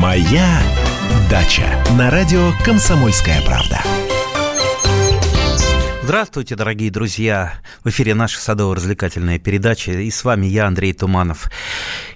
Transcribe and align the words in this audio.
Моя 0.00 0.62
дача 1.28 1.84
на 1.98 2.10
радио 2.10 2.52
Комсомольская 2.64 3.42
правда. 3.42 3.82
Здравствуйте, 6.02 6.56
дорогие 6.56 6.90
друзья! 6.90 7.60
В 7.84 7.90
эфире 7.90 8.14
наша 8.14 8.40
садово-развлекательная 8.40 9.38
передача, 9.38 9.92
и 9.92 10.10
с 10.10 10.24
вами 10.24 10.46
я, 10.46 10.66
Андрей 10.66 10.94
Туманов. 10.94 11.50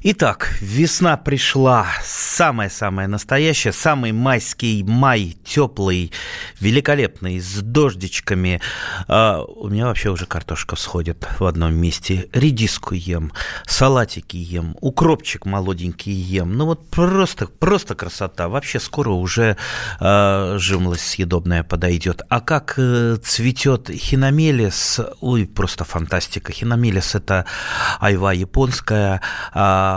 Итак, 0.07 0.59
весна 0.61 1.17
пришла, 1.17 1.87
самая-самая 2.03 3.09
настоящая, 3.09 3.73
самый 3.73 4.13
майский 4.13 4.85
май, 4.85 5.35
теплый, 5.47 6.13
великолепный, 6.61 7.41
с 7.41 7.63
дождичками. 7.63 8.61
А, 9.09 9.43
у 9.43 9.71
меня 9.71 9.87
вообще 9.87 10.11
уже 10.11 10.27
картошка 10.27 10.77
всходит 10.77 11.27
в 11.39 11.47
одном 11.47 11.73
месте. 11.73 12.29
Редиску 12.35 12.93
ем, 12.93 13.33
салатики 13.67 14.37
ем, 14.37 14.77
укропчик 14.83 15.47
молоденький 15.47 16.13
ем. 16.13 16.53
Ну 16.53 16.67
вот 16.67 16.87
просто, 16.91 17.47
просто 17.47 17.95
красота. 17.95 18.51
Вообще 18.51 18.81
скоро 18.81 19.09
уже 19.09 19.57
а, 20.01 20.59
жимлость 20.59 21.07
съедобная 21.07 21.63
подойдет. 21.63 22.21
А 22.29 22.43
как 22.43 22.75
э, 22.77 23.17
цветет 23.25 23.89
хиномелис, 23.89 25.01
ой, 25.23 25.47
просто 25.47 25.85
фантастика. 25.85 26.53
Хиномелис– 26.53 27.15
это 27.15 27.47
айва 28.01 28.35
японская. 28.35 29.23
А, 29.55 29.94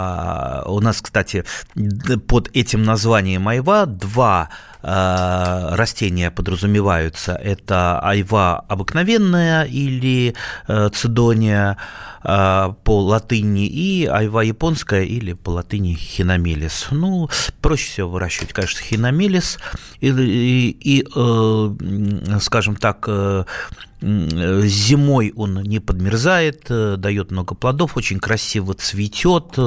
у 0.68 0.80
нас, 0.80 1.02
кстати, 1.02 1.44
под 2.28 2.50
этим 2.56 2.84
названием 2.84 3.48
айва 3.48 3.86
два 3.86 4.50
а, 4.90 5.76
растения 5.76 6.32
подразумеваются. 6.32 7.34
Это 7.34 8.00
айва 8.00 8.60
обыкновенная 8.70 9.64
или 9.66 10.36
э, 10.68 10.90
цидония 10.94 11.78
а, 12.24 12.74
по 12.84 13.02
латыни 13.02 13.68
и 13.68 14.06
айва 14.06 14.44
японская 14.44 15.04
или 15.04 15.34
по 15.34 15.50
латыни 15.50 15.94
хиномелис. 15.94 16.88
Ну, 16.92 17.28
проще 17.62 17.92
всего 17.92 18.12
выращивать, 18.12 18.54
конечно, 18.54 18.82
хиномелис 18.82 19.58
и, 20.00 20.10
и, 20.10 20.70
и 20.70 21.08
э, 21.14 22.40
скажем 22.40 22.76
так, 22.76 23.06
э, 23.08 23.44
зимой 24.00 25.34
он 25.36 25.64
не 25.64 25.80
подмерзает, 25.80 26.68
дает 26.70 27.32
много 27.32 27.56
плодов, 27.56 27.98
очень 27.98 28.20
красиво 28.20 28.76
цветет, 28.76 29.58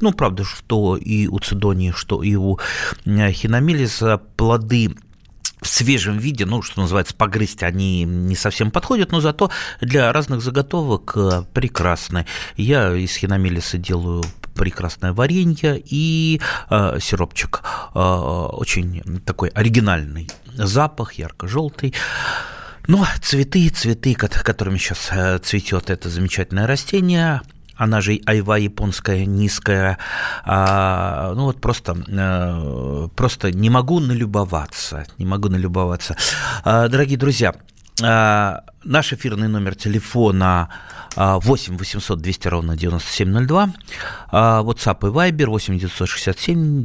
ну, 0.00 0.12
правда, 0.12 0.44
что 0.44 0.96
и 0.96 1.26
у 1.26 1.38
цидонии, 1.38 1.92
что 1.94 2.22
и 2.22 2.34
у 2.34 2.58
э, 3.04 3.32
хиномелиса 3.32 4.18
плоды 4.36 4.94
в 5.60 5.68
свежем 5.68 6.18
виде, 6.18 6.46
ну, 6.46 6.62
что 6.62 6.80
называется, 6.80 7.14
погрызть 7.14 7.62
они 7.62 8.04
не 8.04 8.34
совсем 8.34 8.70
подходят, 8.70 9.12
но 9.12 9.20
зато 9.20 9.50
для 9.80 10.12
разных 10.12 10.40
заготовок 10.40 11.12
э, 11.16 11.42
прекрасны. 11.52 12.26
Я 12.56 12.94
из 12.94 13.14
хиномелиса 13.16 13.78
делаю 13.78 14.24
прекрасное 14.54 15.12
варенье 15.12 15.80
и 15.84 16.40
э, 16.70 16.98
сиропчик. 17.00 17.62
Э, 17.94 18.00
очень 18.00 19.20
такой 19.24 19.50
оригинальный 19.50 20.30
запах, 20.54 21.14
ярко-желтый. 21.14 21.94
Ну, 22.86 23.04
цветы, 23.22 23.68
цветы, 23.68 24.14
которыми 24.14 24.78
сейчас 24.78 25.10
э, 25.12 25.38
цветет 25.38 25.90
это 25.90 26.08
замечательное 26.08 26.66
растение– 26.66 27.42
она 27.80 28.02
же 28.02 28.20
айва 28.26 28.58
японская 28.58 29.24
низкая, 29.24 29.96
а, 30.44 31.32
ну 31.34 31.44
вот 31.44 31.62
просто, 31.62 31.96
а, 32.10 33.08
просто 33.16 33.50
не 33.50 33.70
могу 33.70 34.00
налюбоваться, 34.00 35.06
не 35.16 35.24
могу 35.24 35.48
налюбоваться. 35.48 36.14
А, 36.62 36.88
дорогие 36.88 37.16
друзья, 37.16 37.54
наш 38.00 39.12
эфирный 39.12 39.48
номер 39.48 39.74
телефона 39.74 40.68
8 41.16 41.76
800 41.76 42.20
200 42.20 42.48
ровно 42.48 42.76
9702. 42.76 43.72
А, 44.30 44.62
WhatsApp 44.62 45.08
и 45.08 45.12
Viber 45.12 45.46
8 45.46 45.78
967 45.78 46.82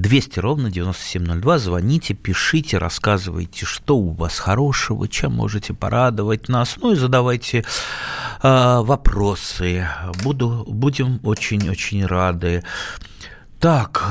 200 0.00 0.40
ровно 0.40 0.70
9702. 0.70 1.58
Звоните, 1.58 2.14
пишите, 2.14 2.78
рассказывайте, 2.78 3.66
что 3.66 3.96
у 3.98 4.10
вас 4.10 4.38
хорошего, 4.38 5.08
чем 5.08 5.34
можете 5.34 5.74
порадовать 5.74 6.48
нас. 6.48 6.76
Ну 6.80 6.92
и 6.92 6.96
задавайте 6.96 7.64
а, 8.42 8.82
вопросы. 8.82 9.86
Буду, 10.22 10.64
будем 10.66 11.20
очень-очень 11.22 12.06
рады. 12.06 12.64
Так, 13.58 14.02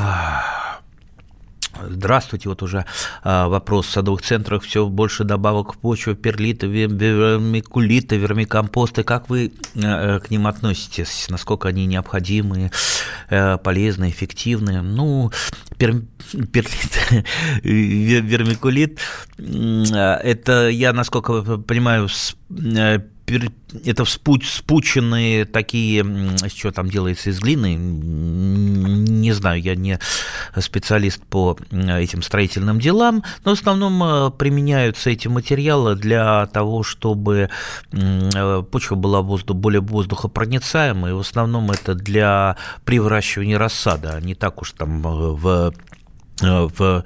Здравствуйте, 1.88 2.50
вот 2.50 2.62
уже 2.64 2.86
а, 3.24 3.48
вопрос 3.48 3.88
в 3.88 3.92
садовых 3.92 4.22
центрах, 4.22 4.64
все 4.64 4.88
больше 4.88 5.24
добавок 5.24 5.74
в 5.74 5.78
почву, 5.78 6.16
перлита, 6.16 6.68
вермикулита, 6.68 8.16
вермикомпосты. 8.16 9.04
Как 9.04 9.30
вы 9.30 9.54
а, 9.76 10.20
к 10.20 10.30
ним 10.30 10.48
относитесь? 10.48 11.28
Насколько 11.30 11.70
они 11.70 11.86
необходимы, 11.86 12.72
а, 13.30 13.58
полезны, 13.58 14.10
эффективны? 14.10 14.82
Ну, 14.82 15.32
пер, 15.78 16.02
перлит, 16.52 17.26
вермикулит, 17.64 19.00
это 19.38 20.70
я, 20.70 20.94
насколько 20.94 21.58
понимаю, 21.58 22.10
это 23.86 24.06
вспуч, 24.06 24.48
спученные 24.50 25.46
такие, 25.46 26.06
что 26.48 26.72
там 26.72 26.90
делается 26.90 27.30
из 27.30 27.40
глины, 27.40 27.76
не 27.76 29.32
знаю, 29.34 29.62
я 29.62 29.76
не 29.76 30.00
специалист 30.58 31.22
по 31.24 31.58
этим 31.72 32.22
строительным 32.22 32.80
делам, 32.80 33.24
но 33.46 33.56
в 33.56 33.60
основном 33.60 34.04
э, 34.04 34.32
применяются 34.32 35.10
эти 35.10 35.28
материалы 35.28 35.96
для 35.96 36.48
того, 36.48 36.84
чтобы 36.84 37.50
э, 37.92 38.64
почва 38.72 38.96
была 38.96 39.22
воздух, 39.22 39.58
более 39.58 39.82
воздухопроницаемой, 39.82 41.14
в 41.14 41.20
основном 41.20 41.72
это 41.72 41.96
для 41.96 42.58
превращивания 42.86 43.58
рассада, 43.58 44.20
не 44.22 44.36
так 44.36 44.62
уж 44.62 44.72
там 44.72 45.06
э, 45.06 45.32
в 45.32 45.74
в, 46.42 47.04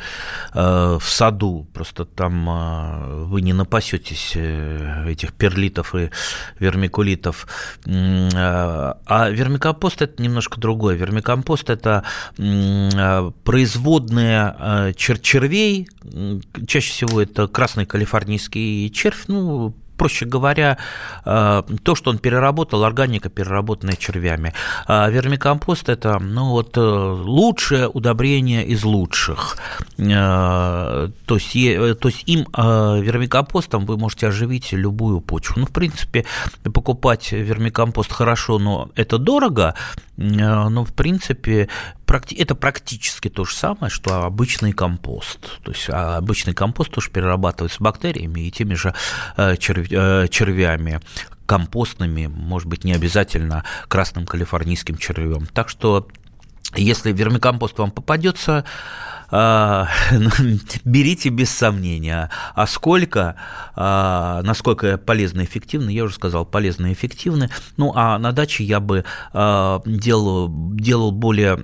э, 0.54 0.98
в 1.00 1.04
саду, 1.04 1.68
просто 1.74 2.06
там 2.06 2.50
э, 2.50 3.26
вы 3.26 3.42
не 3.42 3.54
напасетесь 3.54 4.36
этих 4.36 5.34
перлитов 5.34 5.96
и 5.96 6.10
вермикулитов. 6.60 7.48
А 7.86 9.30
вермикомпост 9.30 10.02
это 10.02 10.22
немножко 10.22 10.60
другое. 10.60 10.96
Вермикомпост 10.96 11.70
это 11.70 12.04
производные 13.44 14.94
чер 14.96 15.20
червей, 15.20 15.88
чаще 16.68 16.92
всего 16.92 17.22
это 17.22 17.48
красный 17.48 17.86
калифорнийский 17.86 18.90
червь, 18.90 19.26
ну, 19.28 19.76
проще 19.98 20.26
говоря, 20.26 20.78
э, 21.26 21.64
то, 21.84 21.96
что 21.96 22.12
он 22.12 22.18
переработал, 22.18 22.84
органика, 22.84 23.30
переработанная 23.30 23.96
червями. 23.96 24.54
А 24.88 25.10
вермикомпост– 25.10 25.90
это 25.90 26.20
ну, 26.20 26.50
вот, 26.50 26.78
э, 26.78 26.82
лучшее 26.82 27.88
удобрение 27.88 28.66
из 28.66 28.84
лучших. 28.84 29.58
Э, 29.98 31.10
то 31.26 31.36
есть, 31.36 31.54
то 32.00 32.08
есть 32.08 32.24
им, 32.26 32.46
вермикомпостом, 32.54 33.86
вы 33.86 33.98
можете 33.98 34.28
оживить 34.28 34.74
любую 34.74 35.22
почву. 35.22 35.60
Ну, 35.60 35.66
в 35.66 35.72
принципе, 35.72 36.26
покупать 36.64 37.32
вермикомпост 37.32 38.12
хорошо, 38.12 38.60
но 38.60 38.90
это 38.96 39.18
дорого, 39.18 39.76
но, 40.18 40.86
в 40.86 40.94
принципе, 40.94 41.70
это 42.16 42.56
практически 42.56 43.30
то 43.30 43.46
же 43.46 43.54
самое, 43.54 43.90
что 43.90 44.24
обычный 44.24 44.74
компост. 44.74 45.62
То 45.64 45.72
есть 45.72 45.90
а 45.90 46.18
обычный 46.18 46.54
компост 46.54 46.92
тоже 46.92 47.10
перерабатывается 47.10 47.82
бактериями 47.82 48.42
и 48.42 48.52
теми 48.52 48.74
же 48.76 48.94
э, 49.38 49.56
э, 49.56 50.28
червями 50.30 51.02
компостными, 51.46 52.28
может 52.28 52.68
быть, 52.68 52.84
не 52.84 52.94
обязательно 52.94 53.66
красным 53.88 54.26
калифорнийским 54.26 54.98
червем. 54.98 55.48
Так 55.48 55.70
что 55.70 56.08
если 56.76 57.12
вермикомпост 57.12 57.78
вам 57.78 57.92
попадется, 57.92 58.66
берите 60.86 61.30
без 61.30 61.50
сомнения. 61.50 62.30
А 62.54 62.68
сколько, 62.68 63.36
а, 63.76 64.44
насколько 64.44 65.00
полезно 65.00 65.42
и 65.42 65.46
эффективно, 65.46 65.90
я 65.90 66.04
уже 66.04 66.14
сказал, 66.14 66.46
полезно 66.46 66.86
и 66.88 66.94
эффективно. 66.94 67.50
Ну, 67.78 67.92
а 67.96 68.20
на 68.20 68.32
даче 68.32 68.64
я 68.64 68.80
бы 68.80 69.06
а, 69.34 69.82
делал, 69.86 70.50
делал 70.76 71.12
более 71.12 71.58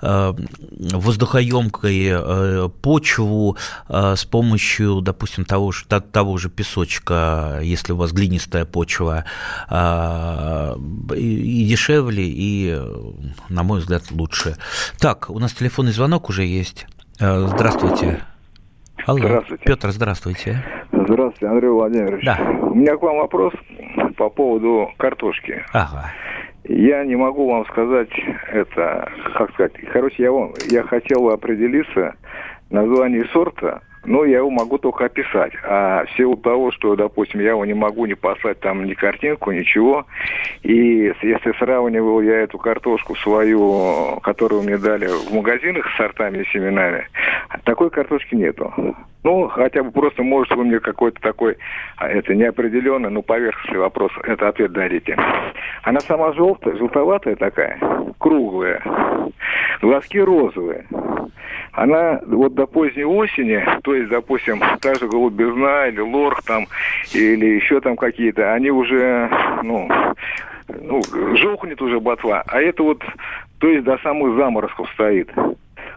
воздухоемкой 0.00 2.70
почву 2.80 3.56
с 3.88 4.24
помощью, 4.24 5.00
допустим, 5.00 5.44
того 5.44 5.72
же, 5.72 5.84
того 5.86 6.36
же 6.36 6.48
песочка, 6.48 7.60
если 7.62 7.92
у 7.92 7.96
вас 7.96 8.12
глинистая 8.12 8.64
почва, 8.64 9.24
и 11.16 11.66
дешевле, 11.68 12.28
и, 12.28 12.80
на 13.48 13.62
мой 13.62 13.80
взгляд, 13.80 14.04
лучше. 14.10 14.56
Так, 14.98 15.30
у 15.30 15.38
нас 15.38 15.52
телефонный 15.52 15.92
звонок 15.92 16.28
уже 16.28 16.35
уже 16.36 16.44
есть. 16.44 16.86
Э, 17.18 17.46
здравствуйте. 17.46 18.20
Алло. 19.06 19.20
Здравствуйте. 19.20 19.64
Петр, 19.64 19.88
здравствуйте. 19.90 20.62
Здравствуйте, 20.92 21.46
Андрей 21.46 21.70
Владимирович. 21.70 22.24
Да. 22.26 22.38
У 22.60 22.74
меня 22.74 22.94
к 22.98 23.02
вам 23.02 23.16
вопрос 23.16 23.54
по 24.18 24.28
поводу 24.28 24.90
картошки. 24.98 25.64
Ага. 25.72 26.12
Я 26.64 27.04
не 27.06 27.16
могу 27.16 27.50
вам 27.50 27.64
сказать 27.66 28.10
это, 28.52 29.10
как 29.34 29.50
сказать. 29.54 29.72
Короче, 29.94 30.24
я, 30.24 30.30
вам, 30.30 30.52
я 30.70 30.82
хотел 30.82 31.30
определиться 31.30 32.14
название 32.68 33.24
сорта 33.32 33.80
Ну, 34.06 34.24
я 34.24 34.38
его 34.38 34.50
могу 34.50 34.78
только 34.78 35.06
описать. 35.06 35.52
А 35.64 36.04
в 36.04 36.16
силу 36.16 36.36
того, 36.36 36.70
что, 36.70 36.94
допустим, 36.94 37.40
я 37.40 37.50
его 37.50 37.64
не 37.64 37.74
могу 37.74 38.06
не 38.06 38.14
послать 38.14 38.60
там 38.60 38.84
ни 38.84 38.94
картинку, 38.94 39.50
ничего. 39.50 40.06
И 40.62 41.12
если 41.22 41.52
сравнивал 41.58 42.20
я 42.20 42.40
эту 42.42 42.56
картошку 42.58 43.16
свою, 43.16 44.20
которую 44.22 44.62
мне 44.62 44.78
дали 44.78 45.06
в 45.06 45.32
магазинах 45.34 45.90
с 45.90 45.96
сортами 45.96 46.38
и 46.38 46.48
семенами, 46.52 47.08
такой 47.64 47.90
картошки 47.90 48.36
нету. 48.36 48.72
Ну, 49.24 49.48
хотя 49.48 49.82
бы 49.82 49.90
просто, 49.90 50.22
может, 50.22 50.54
вы 50.54 50.64
мне 50.64 50.78
какой-то 50.78 51.20
такой, 51.20 51.56
а, 51.96 52.08
это 52.08 52.32
неопределенный, 52.32 53.10
ну, 53.10 53.22
поверхностный 53.22 53.80
вопрос, 53.80 54.12
это 54.22 54.46
ответ 54.46 54.70
дадите. 54.70 55.16
Она 55.82 55.98
сама 55.98 56.32
желтая, 56.32 56.76
желтоватая 56.76 57.34
такая, 57.34 57.76
круглая, 58.18 58.80
глазки 59.80 60.18
розовые. 60.18 60.86
Она 61.76 62.20
вот 62.26 62.54
до 62.54 62.66
поздней 62.66 63.04
осени, 63.04 63.62
то 63.84 63.94
есть, 63.94 64.08
допустим, 64.08 64.62
та 64.80 64.94
же 64.94 65.06
голубизна 65.06 65.88
или 65.88 66.00
лорх 66.00 66.42
там, 66.42 66.66
или 67.12 67.44
еще 67.44 67.82
там 67.82 67.96
какие-то, 67.96 68.54
они 68.54 68.70
уже, 68.70 69.30
ну, 69.62 69.86
ну, 70.68 71.02
жухнет 71.36 71.82
уже 71.82 72.00
ботва, 72.00 72.42
а 72.46 72.62
это 72.62 72.82
вот, 72.82 73.04
то 73.58 73.68
есть 73.68 73.84
до 73.84 73.98
самых 73.98 74.36
заморозков 74.36 74.88
стоит. 74.94 75.30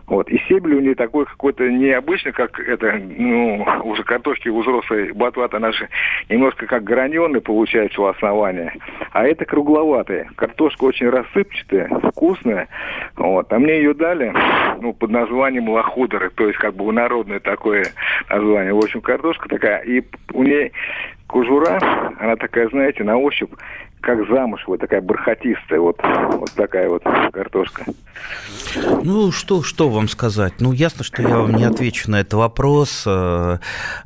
Вот. 0.09 0.27
И 0.29 0.39
стебель 0.39 0.73
у 0.73 0.79
нее 0.79 0.95
такой 0.95 1.25
какой-то 1.25 1.69
необычный, 1.69 2.31
как 2.31 2.59
это, 2.59 2.99
ну, 2.99 3.65
уже 3.83 4.03
картошки 4.03 4.49
у 4.49 4.59
взрослой 4.59 5.11
ботват, 5.11 5.53
она 5.53 5.71
же 5.71 5.87
немножко 6.29 6.65
как 6.65 6.83
граненый 6.83 7.41
получается 7.41 8.01
у 8.01 8.05
основания. 8.05 8.73
А 9.11 9.25
это 9.25 9.45
кругловатая. 9.45 10.29
Картошка 10.35 10.85
очень 10.85 11.09
рассыпчатая, 11.09 11.89
вкусная. 12.09 12.67
Вот. 13.15 13.53
А 13.53 13.59
мне 13.59 13.77
ее 13.77 13.93
дали, 13.93 14.33
ну, 14.81 14.93
под 14.93 15.11
названием 15.11 15.69
лохудеры, 15.69 16.31
то 16.31 16.47
есть 16.47 16.57
как 16.57 16.73
бы 16.75 16.91
народное 16.91 17.39
такое 17.39 17.85
название. 18.29 18.73
В 18.73 18.79
общем, 18.79 19.01
картошка 19.01 19.47
такая, 19.47 19.79
и 19.83 20.03
у 20.33 20.43
нее 20.43 20.71
кожура, 21.27 21.79
она 22.19 22.35
такая, 22.35 22.67
знаете, 22.69 23.03
на 23.03 23.17
ощупь 23.17 23.51
как 24.01 24.27
замышлая, 24.27 24.77
такая 24.77 25.01
бархатистая, 25.01 25.79
вот, 25.79 25.99
вот 26.33 26.51
такая 26.53 26.89
вот 26.89 27.03
картошка. 27.31 27.85
Ну, 29.03 29.31
что, 29.31 29.63
что 29.63 29.89
вам 29.89 30.07
сказать? 30.07 30.53
Ну, 30.59 30.71
ясно, 30.71 31.03
что 31.03 31.21
я 31.21 31.37
вам 31.37 31.53
не 31.55 31.63
отвечу 31.63 32.09
на 32.11 32.21
этот 32.21 32.33
вопрос. 32.33 33.03
Э, 33.05 33.57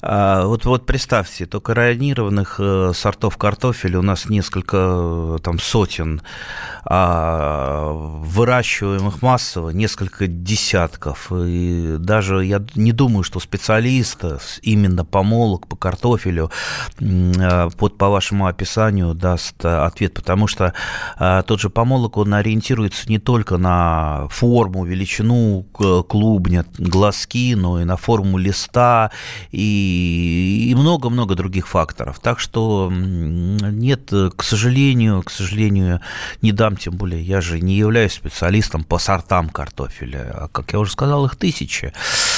а, 0.01 0.45
вот, 0.45 0.65
вот 0.65 0.85
представьте, 0.85 1.45
только 1.45 1.73
районированных 1.73 2.59
э, 2.59 2.91
сортов 2.93 3.37
картофеля 3.37 3.99
у 3.99 4.01
нас 4.01 4.29
несколько, 4.29 4.77
э, 4.77 5.37
там, 5.43 5.59
сотен, 5.59 6.21
а 6.85 7.91
выращиваемых 7.91 9.21
массово 9.21 9.71
несколько 9.71 10.27
десятков. 10.27 11.31
И 11.31 11.97
даже 11.99 12.45
я 12.45 12.63
не 12.75 12.93
думаю, 12.93 13.23
что 13.23 13.39
специалист 13.39 14.23
именно 14.61 15.03
помолок 15.05 15.67
по 15.67 15.75
картофелю 15.75 16.51
под, 16.99 17.97
по 17.97 18.09
вашему 18.09 18.47
описанию 18.47 19.13
даст 19.13 19.63
ответ, 19.85 20.13
потому 20.13 20.47
что 20.47 20.73
а, 21.17 21.41
тот 21.43 21.59
же 21.59 21.69
помолок, 21.69 22.17
он 22.17 22.33
ориентируется 22.33 23.09
не 23.09 23.19
только 23.19 23.57
на 23.57 24.27
форму, 24.29 24.85
величину 24.85 25.63
клубня, 25.73 26.65
глазки, 26.77 27.55
но 27.55 27.81
и 27.81 27.83
на 27.83 27.97
форму 27.97 28.37
листа 28.37 29.11
и 29.51 30.73
много-много 30.77 31.35
других 31.35 31.67
факторов. 31.67 32.19
Так 32.19 32.39
что 32.39 32.89
нет, 32.91 34.11
к 34.35 34.43
сожалению, 34.43 35.23
к 35.23 35.31
сожалению, 35.31 36.01
не 36.41 36.51
дам, 36.51 36.77
тем 36.77 36.95
более 36.95 37.21
я 37.21 37.41
же 37.41 37.59
не 37.59 37.75
являюсь 37.75 38.13
специалистом 38.13 38.83
по 38.83 38.97
сортам 38.97 39.49
картофеля, 39.49 40.31
а, 40.33 40.47
как 40.47 40.73
я 40.73 40.79
уже 40.79 40.91
сказал, 40.91 41.25
их 41.25 41.35
тысячи. 41.35 41.93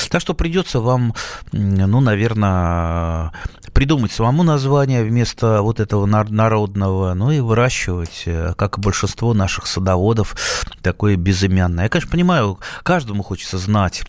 Так 0.09 0.21
что 0.21 0.33
придется 0.33 0.79
вам, 0.79 1.13
ну, 1.51 1.99
наверное, 1.99 3.31
придумать 3.75 4.13
самому 4.13 4.43
название 4.43 5.03
вместо 5.03 5.61
вот 5.61 5.81
этого 5.81 6.05
народного, 6.05 7.13
ну 7.13 7.29
и 7.29 7.41
выращивать, 7.41 8.23
э, 8.25 8.53
как 8.57 8.77
и 8.77 8.81
большинство 8.81 9.33
наших 9.33 9.67
садоводов, 9.67 10.35
такое 10.81 11.17
безымянное. 11.17 11.83
Я, 11.83 11.89
конечно, 11.89 12.09
понимаю, 12.09 12.57
каждому 12.83 13.21
хочется 13.21 13.57
знать 13.57 14.03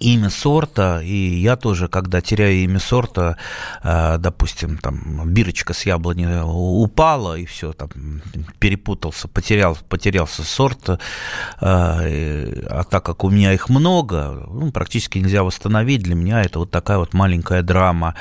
имя 0.00 0.30
сорта, 0.30 1.00
и 1.00 1.14
я 1.14 1.56
тоже, 1.56 1.86
когда 1.86 2.20
теряю 2.20 2.56
имя 2.56 2.80
сорта, 2.80 3.36
э, 3.84 4.16
допустим, 4.18 4.78
там 4.78 5.28
бирочка 5.28 5.74
с 5.74 5.86
яблони 5.86 6.42
упала, 6.44 7.38
и 7.38 7.46
все, 7.46 7.72
там 7.72 7.90
перепутался, 8.58 9.28
потерял, 9.28 9.78
потерялся 9.88 10.42
сорт, 10.42 10.88
э, 10.88 10.96
а 11.60 12.84
так 12.90 13.04
как 13.04 13.22
у 13.22 13.30
меня 13.30 13.52
их 13.52 13.68
много, 13.68 14.44
ну, 14.50 14.72
практически 14.72 15.18
нельзя 15.18 15.44
восстановить, 15.44 16.02
для 16.02 16.16
меня 16.16 16.42
это 16.42 16.58
вот 16.58 16.72
такая 16.72 16.98
вот 16.98 17.14
маленькая 17.14 17.62
драма. 17.62 18.16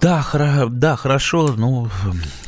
Да, 0.00 0.20
хра- 0.20 0.68
да, 0.68 0.96
хорошо. 0.96 1.54
Ну, 1.56 1.88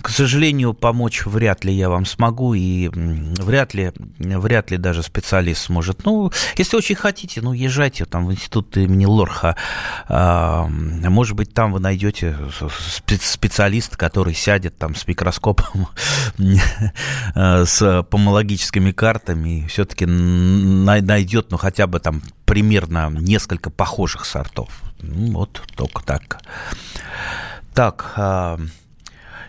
к 0.02 0.10
сожалению, 0.10 0.74
помочь 0.74 1.24
вряд 1.26 1.64
ли 1.64 1.72
я 1.72 1.88
вам 1.88 2.04
смогу, 2.04 2.54
и 2.54 2.88
вряд 2.92 3.74
ли, 3.74 3.92
вряд 4.18 4.70
ли 4.70 4.76
даже 4.76 5.02
специалист 5.02 5.62
сможет. 5.62 6.04
Ну, 6.04 6.30
если 6.56 6.76
очень 6.76 6.96
хотите, 6.96 7.40
ну, 7.40 7.52
езжайте 7.52 8.04
там 8.04 8.26
в 8.26 8.32
институт 8.32 8.76
имени 8.76 9.06
Лорха. 9.06 9.56
А, 10.08 10.66
может 10.68 11.34
быть, 11.36 11.54
там 11.54 11.72
вы 11.72 11.80
найдете 11.80 12.36
специалиста, 13.20 13.96
который 13.96 14.34
сядет 14.34 14.76
там 14.76 14.94
с 14.94 15.06
микроскопом, 15.06 15.88
с 17.34 18.06
помологическими 18.10 18.92
картами, 18.92 19.60
и 19.60 19.66
все-таки 19.68 20.04
найдет, 20.06 21.50
ну, 21.50 21.56
хотя 21.56 21.86
бы 21.86 22.00
там 22.00 22.22
примерно 22.44 23.08
несколько 23.10 23.70
похожих 23.70 24.24
сортов. 24.24 24.68
Ну, 25.00 25.32
вот 25.32 25.62
только 25.76 26.02
так. 26.02 26.40
Так, 27.76 28.14
а, 28.16 28.58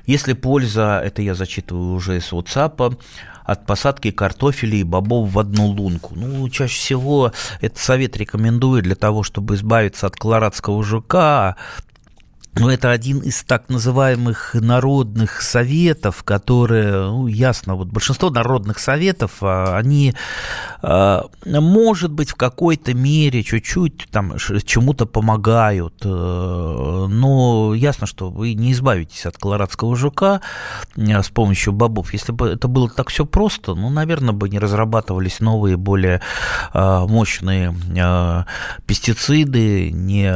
если 0.05 0.33
польза, 0.33 1.01
это 1.01 1.21
я 1.21 1.33
зачитываю 1.33 1.93
уже 1.93 2.17
из 2.17 2.29
WhatsApp, 2.33 2.99
от 3.45 3.65
посадки 3.65 4.11
картофеля 4.11 4.75
и 4.75 4.83
бобов 4.83 5.31
в 5.31 5.39
одну 5.39 5.67
лунку. 5.67 6.13
Ну, 6.13 6.49
чаще 6.49 6.77
всего 6.77 7.31
этот 7.61 7.77
совет 7.77 8.17
рекомендую 8.17 8.83
для 8.83 8.95
того, 8.95 9.23
чтобы 9.23 9.55
избавиться 9.55 10.07
от 10.07 10.17
колорадского 10.17 10.83
жука, 10.83 11.55
но 12.59 12.71
это 12.71 12.91
один 12.91 13.19
из 13.19 13.43
так 13.43 13.69
называемых 13.69 14.55
народных 14.55 15.41
советов, 15.41 16.23
которые, 16.23 16.91
ну, 16.91 17.27
ясно, 17.27 17.75
вот 17.75 17.87
большинство 17.87 18.29
народных 18.29 18.79
советов, 18.79 19.37
а, 19.41 19.77
они, 19.77 20.15
может 20.81 22.11
быть, 22.11 22.31
в 22.31 22.35
какой-то 22.35 22.93
мере 22.93 23.43
чуть-чуть 23.43 24.07
там 24.11 24.37
чему-то 24.37 25.05
помогают, 25.05 25.95
э, 26.03 26.07
но 27.09 27.73
ясно, 27.73 28.07
что 28.07 28.29
вы 28.29 28.53
не 28.53 28.71
избавитесь 28.71 29.25
от 29.25 29.37
колорадского 29.37 29.95
жука 29.95 30.41
э, 30.95 31.23
с 31.23 31.29
помощью 31.29 31.73
бобов. 31.73 32.13
Если 32.13 32.31
бы 32.31 32.49
это 32.49 32.67
было 32.67 32.89
так 32.89 33.09
все 33.09 33.25
просто, 33.25 33.75
ну, 33.75 33.89
наверное, 33.89 34.33
бы 34.33 34.49
не 34.49 34.59
разрабатывались 34.59 35.39
новые, 35.39 35.77
более 35.77 36.21
а, 36.73 37.05
мощные 37.07 37.75
пестициды, 38.85 39.91
не, 39.91 40.27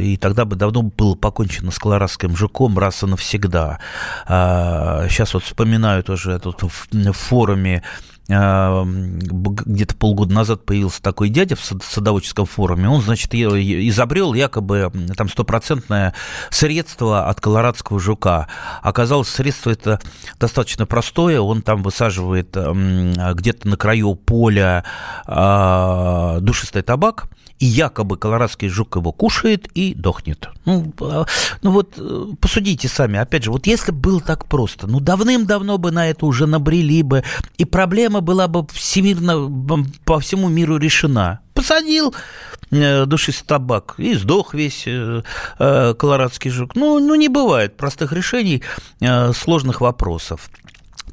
и 0.00 0.16
тогда 0.16 0.44
бы 0.44 0.56
давно 0.56 0.82
было 0.82 1.14
покончено 1.14 1.70
с 1.70 1.78
колорадским 1.78 2.36
жуком 2.36 2.78
раз 2.78 3.02
и 3.02 3.06
навсегда. 3.06 3.78
Сейчас 4.26 5.34
а, 5.34 5.38
вот 5.38 5.44
вспоминаю 5.44 6.02
тоже 6.02 6.38
тут 6.38 6.62
в 6.62 7.12
форуме 7.12 7.82
а, 7.82 8.13
где-то 8.26 9.94
полгода 9.96 10.32
назад 10.32 10.64
появился 10.64 11.02
такой 11.02 11.28
дядя 11.28 11.56
в 11.56 11.60
садоводческом 11.60 12.46
форуме, 12.46 12.88
он, 12.88 13.02
значит, 13.02 13.34
изобрел 13.34 14.32
якобы 14.32 14.90
там 15.16 15.28
стопроцентное 15.28 16.14
средство 16.50 17.28
от 17.28 17.40
колорадского 17.40 18.00
жука. 18.00 18.48
Оказалось, 18.82 19.28
средство 19.28 19.70
это 19.70 20.00
достаточно 20.40 20.86
простое, 20.86 21.40
он 21.40 21.62
там 21.62 21.82
высаживает 21.82 22.56
где-то 22.56 23.68
на 23.68 23.76
краю 23.76 24.14
поля 24.14 24.84
а, 25.26 26.38
душистый 26.40 26.82
табак, 26.82 27.28
и 27.58 27.66
якобы 27.66 28.16
колорадский 28.16 28.68
жук 28.68 28.96
его 28.96 29.12
кушает 29.12 29.68
и 29.74 29.94
дохнет. 29.94 30.48
Ну, 30.64 30.92
а, 31.00 31.24
ну 31.62 31.70
вот 31.70 31.94
э, 31.96 32.26
посудите 32.40 32.88
сами, 32.88 33.18
опять 33.18 33.44
же, 33.44 33.52
вот 33.52 33.66
если 33.66 33.92
бы 33.92 33.98
было 33.98 34.20
так 34.20 34.46
просто, 34.46 34.86
ну 34.86 35.00
давным-давно 35.00 35.78
бы 35.78 35.90
на 35.90 36.08
это 36.08 36.26
уже 36.26 36.46
набрели 36.46 37.02
бы, 37.02 37.22
и 37.56 37.64
проблема 37.64 38.13
была 38.20 38.48
бы 38.48 38.66
всемирно 38.72 39.50
по 40.04 40.20
всему 40.20 40.48
миру 40.48 40.76
решена. 40.76 41.40
Посадил 41.54 42.14
э, 42.70 43.06
душистый 43.06 43.46
табак 43.46 43.94
и 43.98 44.14
сдох 44.14 44.54
весь 44.54 44.84
э, 44.86 45.22
колорадский 45.58 46.50
жук. 46.50 46.74
Ну, 46.74 46.98
ну 46.98 47.14
не 47.14 47.28
бывает 47.28 47.76
простых 47.76 48.12
решений 48.12 48.62
сложных 49.34 49.80
вопросов. 49.80 50.50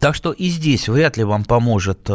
Так 0.01 0.15
что 0.15 0.31
и 0.31 0.49
здесь 0.49 0.89
вряд 0.89 1.15
ли 1.17 1.23
вам 1.23 1.45
поможет 1.45 2.07
э, 2.09 2.13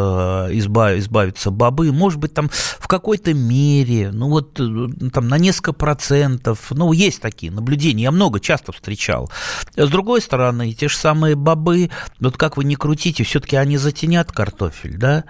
избав, 0.50 0.96
избавиться 0.98 1.52
бобы. 1.52 1.92
Может 1.92 2.18
быть, 2.18 2.34
там 2.34 2.50
в 2.50 2.88
какой-то 2.88 3.32
мере, 3.32 4.10
ну 4.10 4.28
вот 4.28 4.58
э, 4.58 4.88
там 5.12 5.28
на 5.28 5.38
несколько 5.38 5.72
процентов. 5.72 6.72
Ну, 6.72 6.90
есть 6.90 7.22
такие 7.22 7.52
наблюдения. 7.52 8.02
Я 8.02 8.10
много 8.10 8.40
часто 8.40 8.72
встречал. 8.72 9.30
С 9.76 9.88
другой 9.88 10.20
стороны, 10.20 10.72
те 10.72 10.88
же 10.88 10.96
самые 10.96 11.36
бобы, 11.36 11.90
вот 12.18 12.36
как 12.36 12.56
вы 12.56 12.64
не 12.64 12.74
крутите, 12.74 13.22
все-таки 13.22 13.54
они 13.54 13.76
затенят 13.76 14.32
картофель, 14.32 14.96
да? 14.96 15.22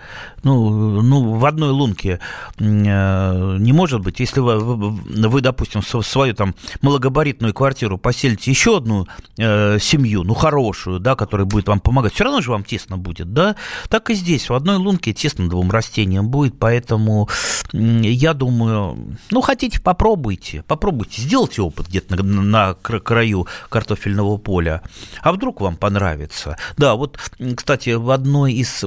Ну, 0.43 1.03
ну 1.03 1.35
в 1.35 1.45
одной 1.45 1.73
лунке 1.73 2.21
э, 2.59 3.57
не 3.59 3.73
может 3.75 4.01
быть. 4.01 4.19
Если 4.19 4.41
вы, 4.41 4.59
вы 4.59 5.41
допустим, 5.43 5.83
свою 5.83 6.33
там 6.33 6.55
малогабаритную 6.81 7.53
квартиру 7.53 7.99
поселите 7.99 8.51
еще 8.51 8.79
одну 8.79 9.07
семью, 9.37 10.23
ну, 10.23 10.33
хорошую, 10.33 11.01
да, 11.01 11.17
которая 11.17 11.45
будет 11.45 11.69
вам 11.69 11.81
помогать, 11.81 12.15
все 12.15 12.25
равно 12.25 12.46
же 12.47 12.53
вам 12.53 12.65
тесно 12.65 12.97
будет, 12.97 13.33
да? 13.33 13.57
Так 13.89 14.11
и 14.11 14.15
здесь, 14.15 14.49
в 14.49 14.55
одной 14.55 14.77
лунке 14.77 15.13
тесно 15.13 15.49
двум 15.49 15.71
растениям 15.71 16.29
будет, 16.29 16.59
поэтому 16.59 17.29
я 17.73 18.35
думаю, 18.35 19.19
ну, 19.31 19.41
хотите, 19.41 19.81
попробуйте, 19.81 20.63
попробуйте, 20.63 21.21
сделайте 21.21 21.63
опыт 21.63 21.89
где-то 21.89 22.17
на, 22.17 22.43
на 22.43 22.75
краю 22.75 23.47
картофельного 23.69 24.39
поля, 24.39 24.83
а 25.23 25.33
вдруг 25.33 25.61
вам 25.61 25.77
понравится. 25.77 26.57
Да, 26.77 26.95
вот, 26.95 27.19
кстати, 27.57 27.91
в 27.91 28.11
одной 28.11 28.55
из 28.55 28.85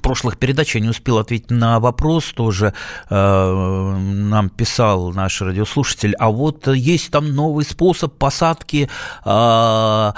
прошлых 0.00 0.38
передач 0.38 0.74
я 0.74 0.80
не 0.80 0.88
успел 0.88 1.18
ответить 1.18 1.50
на 1.50 1.80
вопрос 1.80 2.32
тоже. 2.32 2.72
Э, 3.10 3.96
нам 3.98 4.48
писал 4.48 5.12
наш 5.12 5.40
радиослушатель, 5.42 6.14
а 6.18 6.30
вот 6.30 6.66
есть 6.68 7.10
там 7.10 7.34
новый 7.34 7.64
способ 7.64 8.16
посадки 8.16 8.88
э, 9.24 10.12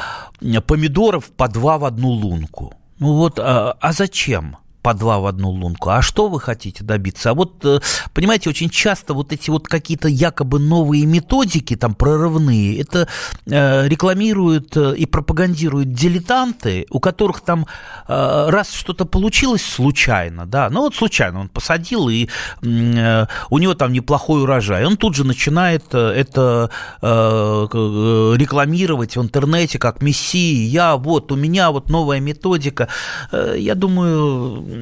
помидоров 0.67 1.31
по 1.33 1.49
два 1.49 1.79
в 1.79 1.85
одну 1.85 2.11
лунку. 2.11 2.75
Ну 2.99 3.15
вот, 3.15 3.39
а, 3.39 3.77
а 3.81 3.93
зачем? 3.93 4.57
По 4.85 4.93
два 4.93 5.19
в 5.19 5.27
одну 5.27 5.49
лунку. 5.49 5.89
А 5.89 6.03
что 6.03 6.29
вы 6.29 6.39
хотите 6.39 6.85
добиться? 6.85 7.31
А 7.31 7.35
вот, 7.35 7.65
э, 7.65 7.81
понимаете, 8.13 8.51
очень 8.51 8.69
часто 8.69 9.15
вот 9.15 9.33
эти 9.33 9.49
вот 9.49 9.67
какие-то 9.67 10.09
якобы 10.09 10.59
новые 10.59 11.07
методики, 11.07 11.75
там, 11.75 11.95
прорывные, 11.95 12.83
это 12.83 13.09
э, 13.47 13.89
рекламируют 13.89 14.77
э, 14.77 14.95
и 14.95 15.07
пропагандируют 15.07 15.95
дилетанты, 15.95 16.87
у 16.91 17.01
которых 17.01 17.41
там 17.41 17.67
раз 18.07 18.71
что-то 18.73 19.07
получилось 19.07 19.65
случайно, 19.65 20.45
да, 20.45 20.69
ну 20.69 20.83
вот 20.83 20.95
случайно 20.95 21.41
он 21.41 21.49
посадил, 21.49 22.11
и 22.11 22.29
у 22.61 23.59
него 23.59 23.75
там 23.75 23.93
неплохой 23.93 24.43
урожай, 24.43 24.85
он 24.85 24.99
тут 24.99 25.15
же 25.15 25.25
начинает 25.25 25.95
это 25.95 26.69
рекламировать 27.01 29.17
в 29.17 29.23
интернете 29.23 29.79
как 29.79 30.03
мессии, 30.03 30.67
я 30.67 30.97
вот, 30.97 31.33
у 31.33 31.37
меня 31.37 31.71
вот 31.71 31.89
новая 31.89 32.21
методика. 32.21 32.89
Я 33.33 33.75
думаю, 33.75 34.74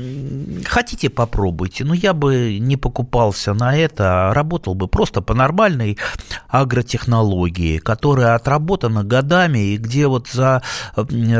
хотите, 0.66 1.10
попробуйте. 1.10 1.84
Но 1.84 1.94
я 1.94 2.12
бы 2.12 2.58
не 2.58 2.76
покупался 2.76 3.54
на 3.54 3.76
это, 3.76 4.30
а 4.30 4.34
работал 4.34 4.74
бы 4.74 4.88
просто 4.88 5.20
по 5.20 5.34
нормальной 5.34 5.98
агротехнологии, 6.48 7.78
которая 7.78 8.34
отработана 8.34 9.04
годами, 9.04 9.58
и 9.58 9.76
где 9.76 10.06
вот 10.06 10.28
за 10.28 10.62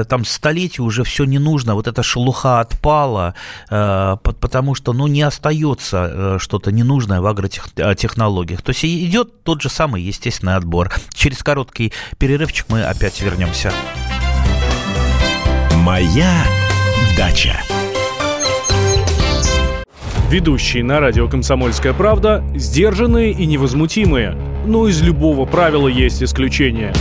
там 0.09 0.25
столетие 0.25 0.85
уже 0.85 1.05
все 1.05 1.25
не 1.25 1.39
нужно, 1.39 1.75
вот 1.75 1.87
эта 1.87 2.03
шелуха 2.03 2.61
отпала, 2.61 3.35
э, 3.71 4.17
потому 4.23 4.75
что, 4.75 4.93
ну, 4.93 5.07
не 5.07 5.23
остается 5.23 6.11
э, 6.13 6.39
что-то 6.39 6.73
ненужное 6.73 7.21
в 7.21 7.27
агротехнологиях. 7.27 8.63
То 8.63 8.71
есть 8.71 8.85
идет 8.85 9.43
тот 9.45 9.63
же 9.63 9.69
самый 9.69 10.03
естественный 10.03 10.57
отбор. 10.57 10.93
Через 11.15 11.43
короткий 11.43 11.93
перерывчик 12.19 12.67
мы 12.69 12.83
опять 12.83 13.21
вернемся. 13.21 13.73
Моя 15.77 16.45
дача. 17.17 17.61
Ведущие 20.33 20.83
на 20.83 20.99
радио 20.99 21.29
«Комсомольская 21.29 21.93
правда» 21.93 22.43
сдержанные 22.55 23.33
и 23.33 23.45
невозмутимые. 23.45 24.35
Но 24.65 24.89
из 24.89 25.03
любого 25.03 25.45
правила 25.45 25.89
есть 25.89 26.23
исключение. 26.23 26.95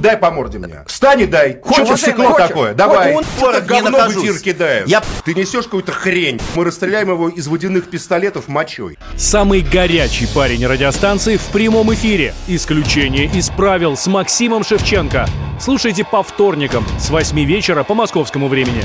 Дай 0.00 0.16
по 0.16 0.30
морде 0.30 0.56
мне. 0.56 0.76
Встань 0.86 1.20
и 1.20 1.26
дай. 1.26 1.60
Хочешь 1.62 2.00
стекло 2.00 2.30
хочешь? 2.30 2.48
такое? 2.48 2.72
Давай. 2.72 3.12
Он, 3.16 3.22
это 3.22 3.60
говно 3.60 4.08
в 4.08 4.12
эфир 4.12 4.38
кидаешь. 4.38 4.88
Я... 4.88 5.02
Ты 5.26 5.34
несешь 5.34 5.64
какую-то 5.64 5.92
хрень. 5.92 6.40
Мы 6.54 6.64
расстреляем 6.64 7.10
его 7.10 7.28
из 7.28 7.46
водяных 7.48 7.90
пистолетов 7.90 8.48
мочой. 8.48 8.96
Самый 9.18 9.60
горячий 9.60 10.26
парень 10.34 10.66
радиостанции 10.66 11.36
в 11.36 11.44
прямом 11.48 11.92
эфире. 11.92 12.32
Исключение 12.46 13.26
из 13.26 13.50
правил 13.50 13.94
с 13.94 14.06
Максимом 14.06 14.64
Шевченко. 14.64 15.26
Слушайте 15.60 16.02
по 16.02 16.22
вторникам 16.22 16.86
с 16.98 17.10
8 17.10 17.38
вечера 17.44 17.82
по 17.82 17.92
московскому 17.92 18.48
времени. 18.48 18.84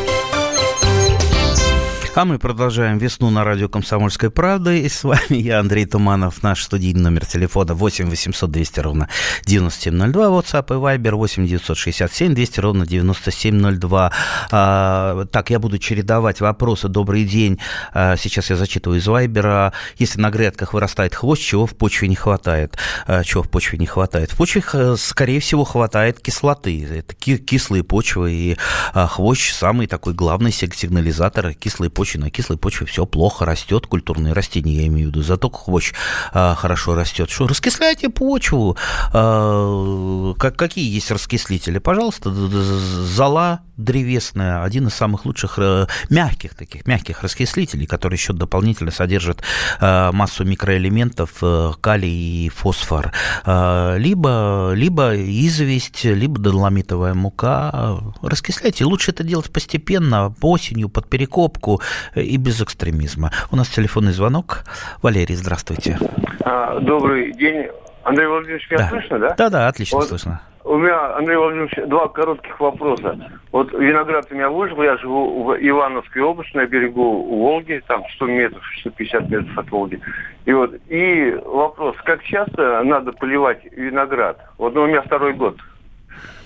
А 2.13 2.25
мы 2.25 2.39
продолжаем 2.39 2.97
весну 2.97 3.29
на 3.29 3.45
радио 3.45 3.69
«Комсомольская 3.69 4.29
правда». 4.29 4.73
И 4.73 4.89
с 4.89 5.05
вами 5.05 5.37
я, 5.37 5.61
Андрей 5.61 5.85
Туманов. 5.85 6.43
Наш 6.43 6.63
студийный 6.63 6.99
номер 6.99 7.25
телефона 7.25 7.73
8 7.73 8.09
800 8.09 8.51
200 8.51 8.79
ровно 8.81 9.09
9702. 9.45 10.25
WhatsApp 10.25 10.65
и 10.65 10.97
Viber 10.97 11.11
8 11.11 11.47
967 11.47 12.35
200 12.35 12.59
ровно 12.59 12.85
9702. 12.85 14.11
А, 14.51 15.25
так, 15.31 15.51
я 15.51 15.59
буду 15.59 15.77
чередовать 15.77 16.41
вопросы. 16.41 16.89
Добрый 16.89 17.23
день. 17.23 17.59
А, 17.93 18.17
сейчас 18.17 18.49
я 18.49 18.57
зачитываю 18.57 18.99
из 18.99 19.07
Viber. 19.07 19.71
Если 19.97 20.19
на 20.19 20.31
грядках 20.31 20.73
вырастает 20.73 21.15
хвощ, 21.15 21.39
чего 21.39 21.65
в 21.65 21.77
почве 21.77 22.09
не 22.09 22.15
хватает? 22.15 22.77
А, 23.07 23.23
чего 23.23 23.41
в 23.41 23.49
почве 23.49 23.77
не 23.79 23.85
хватает? 23.85 24.33
В 24.33 24.35
почве, 24.35 24.61
скорее 24.97 25.39
всего, 25.39 25.63
хватает 25.63 26.19
кислоты. 26.19 26.85
Это 26.85 27.15
кислые 27.15 27.85
почвы. 27.85 28.33
И 28.33 28.57
а, 28.93 29.07
хвощ 29.07 29.53
самый 29.53 29.87
такой 29.87 30.13
главный 30.13 30.51
сигнализатор 30.51 31.53
кислой 31.53 31.89
почвы 31.89 32.00
почве, 32.01 32.19
на 32.19 32.31
кислой 32.31 32.57
почве 32.57 32.87
все 32.87 33.05
плохо 33.05 33.45
растет, 33.45 33.85
культурные 33.85 34.33
растения, 34.33 34.73
я 34.73 34.87
имею 34.87 35.09
в 35.09 35.11
виду, 35.11 35.21
зато 35.21 35.51
хвощ 35.51 35.93
а, 36.33 36.55
хорошо 36.55 36.95
растет. 36.95 37.29
Что, 37.29 37.45
раскисляйте 37.45 38.09
почву. 38.09 38.75
А, 39.13 40.33
как, 40.39 40.55
какие 40.55 40.91
есть 40.91 41.11
раскислители? 41.11 41.77
Пожалуйста, 41.77 42.31
зола 42.31 43.59
древесная, 43.83 44.63
один 44.63 44.87
из 44.87 44.93
самых 44.93 45.25
лучших 45.25 45.55
э, 45.57 45.87
мягких 46.09 46.55
таких, 46.55 46.87
мягких 46.87 47.23
раскислителей, 47.23 47.85
который 47.85 48.15
еще 48.15 48.33
дополнительно 48.33 48.91
содержит 48.91 49.41
э, 49.79 50.11
массу 50.11 50.45
микроэлементов, 50.45 51.31
э, 51.41 51.71
калий 51.81 52.45
и 52.45 52.49
фосфор. 52.49 53.11
Либо, 53.45 54.73
либо 54.73 55.15
известь, 55.15 56.03
либо 56.03 56.39
доломитовая 56.39 57.13
мука. 57.13 57.99
Раскисляйте. 58.21 58.85
Лучше 58.85 59.11
это 59.11 59.23
делать 59.23 59.51
постепенно, 59.51 60.33
осенью, 60.41 60.89
под 60.89 61.09
перекопку, 61.09 61.81
и 62.15 62.37
без 62.37 62.61
экстремизма. 62.61 63.31
У 63.51 63.55
нас 63.55 63.67
телефонный 63.69 64.13
звонок. 64.13 64.63
Валерий, 65.01 65.35
здравствуйте. 65.35 65.99
А, 66.41 66.79
добрый 66.79 67.33
день. 67.33 67.67
Андрей 68.03 68.27
Владимирович, 68.27 68.69
меня 68.69 68.79
да. 68.79 68.89
слышно, 68.89 69.19
да? 69.19 69.35
Да, 69.37 69.49
да, 69.49 69.67
отлично 69.67 69.97
вот 69.97 70.07
слышно. 70.07 70.41
У 70.63 70.77
меня, 70.77 71.15
Андрей 71.15 71.37
Владимирович, 71.37 71.73
два 71.87 72.07
коротких 72.07 72.59
вопроса. 72.59 73.17
Вот 73.51 73.71
виноград 73.73 74.27
у 74.29 74.35
меня 74.35 74.49
выжил, 74.49 74.81
я 74.83 74.95
живу 74.97 75.43
в 75.43 75.55
Ивановской 75.57 76.21
области, 76.21 76.55
на 76.55 76.65
берегу 76.67 77.23
Волги, 77.23 77.81
там 77.87 78.03
100 78.15 78.25
метров, 78.27 78.63
150 78.81 79.29
метров 79.29 79.57
от 79.57 79.71
Волги. 79.71 79.99
И 80.45 80.53
вот, 80.53 80.73
и 80.87 81.35
вопрос, 81.45 81.95
как 82.03 82.23
часто 82.23 82.83
надо 82.83 83.11
поливать 83.11 83.63
виноград? 83.71 84.37
Вот 84.57 84.75
ну, 84.75 84.83
у 84.83 84.87
меня 84.87 85.01
второй 85.01 85.33
год. 85.33 85.57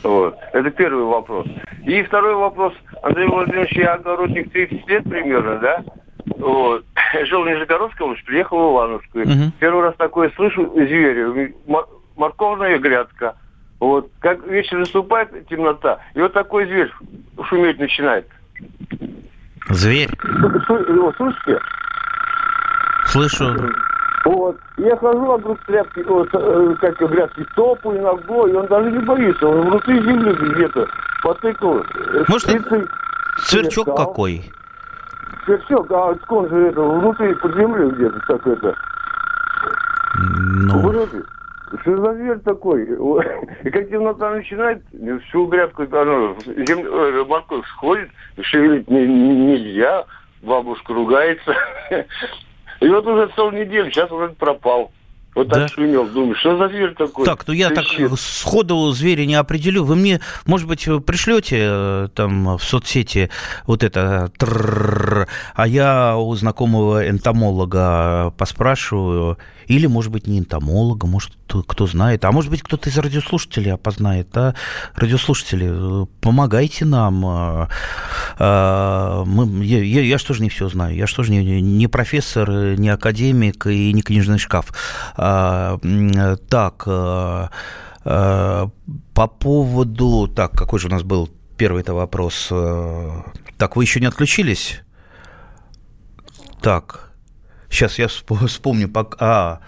Вот. 0.03 0.37
Это 0.53 0.69
первый 0.71 1.03
вопрос. 1.03 1.47
И 1.83 2.01
второй 2.03 2.35
вопрос. 2.35 2.73
Андрей 3.01 3.27
Владимирович, 3.27 3.71
я 3.73 3.95
огородник 3.95 4.51
30 4.51 4.87
лет 4.87 5.03
примерно, 5.03 5.57
да? 5.57 5.83
Вот. 6.37 6.85
Жил 7.25 7.43
в 7.43 7.47
Нижегородской 7.47 8.05
области, 8.05 8.25
приехал 8.25 8.57
в 8.57 8.73
Ивановскую. 8.73 9.25
Угу. 9.25 9.51
Первый 9.59 9.83
раз 9.83 9.95
такое 9.97 10.31
слышу 10.35 10.71
зверю. 10.73 11.53
Морковная 12.15 12.77
грядка. 12.77 13.35
Вот. 13.79 14.09
Как 14.19 14.45
вечер 14.47 14.77
наступает 14.77 15.47
темнота, 15.47 15.99
и 16.13 16.21
вот 16.21 16.33
такой 16.33 16.65
зверь 16.65 16.91
шуметь 17.49 17.79
начинает. 17.79 18.27
Зверь? 19.69 20.09
Слышите? 21.17 21.59
Слышу. 23.07 23.73
Вот. 24.25 24.57
Я 24.77 24.97
хожу 24.97 25.25
вокруг 25.25 25.63
тряпки, 25.65 25.99
вот, 25.99 26.29
э, 26.33 26.75
как 26.81 26.97
грядки, 26.97 27.45
топаю 27.55 28.01
ногой, 28.01 28.51
и 28.51 28.55
он 28.55 28.65
даже 28.67 28.91
не 28.91 28.99
боится. 28.99 29.47
Он 29.47 29.69
внутри 29.69 30.01
земли 30.01 30.33
где-то 30.33 30.87
потыкал. 31.21 31.83
Может, 32.27 32.47
Птицей, 32.47 32.85
сверчок 33.37 33.95
какой? 33.95 34.51
Сверчок, 35.45 35.91
а 35.91 36.15
он 36.29 36.49
же 36.49 36.67
это, 36.67 36.81
внутри 36.81 37.33
под 37.35 37.55
землей 37.55 37.89
где-то, 37.91 38.19
так 38.27 38.47
это. 38.47 38.75
Ну... 40.17 40.79
Вроде. 40.79 41.23
Что 41.81 41.97
за 41.97 42.13
зверь 42.13 42.39
такой? 42.39 42.83
И 43.63 43.69
как 43.69 43.89
темнота 43.89 44.31
начинает, 44.31 44.83
всю 45.27 45.47
грядку, 45.47 45.83
оно, 45.83 46.35
земля, 46.45 46.89
э, 46.89 47.23
морковь 47.25 47.67
сходит, 47.69 48.09
шевелить 48.41 48.87
нельзя, 48.89 50.05
бабушка 50.41 50.93
ругается. 50.93 51.55
И 52.81 52.87
вот 52.87 53.05
уже 53.07 53.27
целую 53.35 53.65
неделю, 53.65 53.89
сейчас 53.89 54.11
уже 54.11 54.29
пропал. 54.29 54.91
Вот 55.35 55.49
да? 55.49 55.61
так 55.61 55.73
шумел, 55.73 56.07
думаю, 56.07 56.35
что 56.35 56.57
за 56.57 56.69
зверь 56.69 56.95
такой? 56.95 57.25
Так, 57.25 57.45
ну 57.45 57.53
я 57.53 57.69
Кричит. 57.69 58.09
так 58.09 58.19
сходу 58.19 58.89
зверя 58.91 59.25
не 59.25 59.35
определю. 59.35 59.83
Вы 59.83 59.97
мне, 59.97 60.21
может 60.45 60.65
быть, 60.65 60.87
пришлете 61.05 61.57
э, 61.59 62.07
там 62.15 62.57
в 62.57 62.63
соцсети 62.63 63.29
вот 63.67 63.83
это, 63.83 64.31
а 65.53 65.67
я 65.67 66.15
у 66.17 66.33
знакомого 66.35 67.09
энтомолога 67.09 68.33
поспрашиваю, 68.37 69.37
или, 69.67 69.87
может 69.87 70.11
быть, 70.11 70.27
не 70.27 70.39
энтомолога, 70.39 71.07
может, 71.07 71.31
кто 71.67 71.87
знает, 71.87 72.23
а 72.25 72.31
может 72.31 72.51
быть, 72.51 72.61
кто-то 72.61 72.89
из 72.89 72.97
радиослушателей 72.97 73.73
опознает, 73.73 74.29
да? 74.31 74.55
Радиослушатели, 74.95 75.67
э, 75.69 76.05
помогайте 76.21 76.85
нам. 76.85 77.67
Э, 78.39 79.23
мы, 79.25 79.65
я, 79.65 79.83
я, 79.83 80.01
я 80.01 80.17
что 80.17 80.33
же 80.33 80.43
не 80.43 80.49
все 80.49 80.69
знаю, 80.69 80.95
я 80.95 81.07
что 81.07 81.23
же 81.23 81.31
не, 81.31 81.61
не 81.61 81.87
профессор, 81.87 82.77
не 82.77 82.89
академик 82.89 83.67
и 83.67 83.91
не 83.91 84.01
книжный 84.01 84.37
шкаф. 84.37 84.71
А, 85.27 85.79
так, 86.49 86.83
а, 86.85 87.49
а, 88.03 88.69
по 89.15 89.27
поводу... 89.27 90.27
Так, 90.27 90.51
какой 90.51 90.77
же 90.79 90.87
у 90.87 90.91
нас 90.91 91.01
был 91.01 91.31
первый 91.57 91.81
это 91.81 91.95
вопрос? 91.95 92.49
Так, 93.57 93.75
вы 93.75 93.83
еще 93.83 93.99
не 93.99 94.05
отключились? 94.05 94.81
Так, 96.61 97.11
сейчас 97.71 97.97
я 97.97 98.07
вспомню. 98.07 98.91
А, 99.19 99.61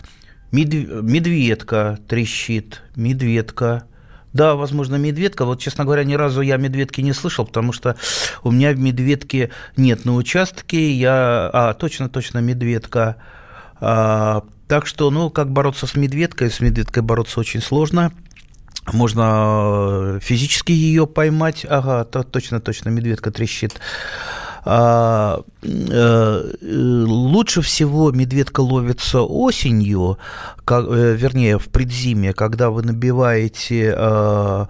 медведка 0.52 1.98
трещит, 2.08 2.84
медведка. 2.96 3.86
Да, 4.34 4.54
возможно, 4.54 4.98
медведка. 4.98 5.46
Вот, 5.46 5.60
честно 5.60 5.86
говоря, 5.86 6.04
ни 6.04 6.14
разу 6.14 6.42
я 6.42 6.58
медведки 6.58 7.02
не 7.02 7.14
слышал, 7.14 7.48
потому 7.48 7.74
что 7.74 7.96
у 8.44 8.52
меня 8.52 8.76
медведки 8.76 9.50
нет 9.76 10.06
на 10.06 10.14
участке. 10.14 10.92
Я... 10.92 11.50
А, 11.52 11.74
точно, 11.74 12.10
точно, 12.10 12.38
медведка. 12.40 13.16
А, 13.82 14.44
так 14.68 14.86
что, 14.86 15.10
ну, 15.12 15.30
как 15.30 15.52
бороться 15.52 15.88
с 15.88 15.96
медведкой? 15.96 16.52
С 16.52 16.60
медведкой 16.60 17.04
бороться 17.04 17.40
очень 17.40 17.62
сложно. 17.62 18.12
Можно 18.94 20.20
физически 20.22 20.72
ее 20.72 21.08
поймать. 21.08 21.66
Ага, 21.68 22.04
точно, 22.06 22.60
точно, 22.60 22.90
медведка 22.90 23.32
трещит. 23.32 23.80
А, 24.70 25.44
э, 25.64 26.54
лучше 26.62 27.62
всего 27.62 28.12
медведка 28.12 28.60
ловится 28.60 29.22
осенью, 29.22 30.18
э, 30.70 31.16
вернее, 31.18 31.58
в 31.58 31.70
предзимье, 31.70 32.34
когда 32.34 32.70
вы 32.70 32.84
набиваете 32.84 33.94
а, 33.96 34.68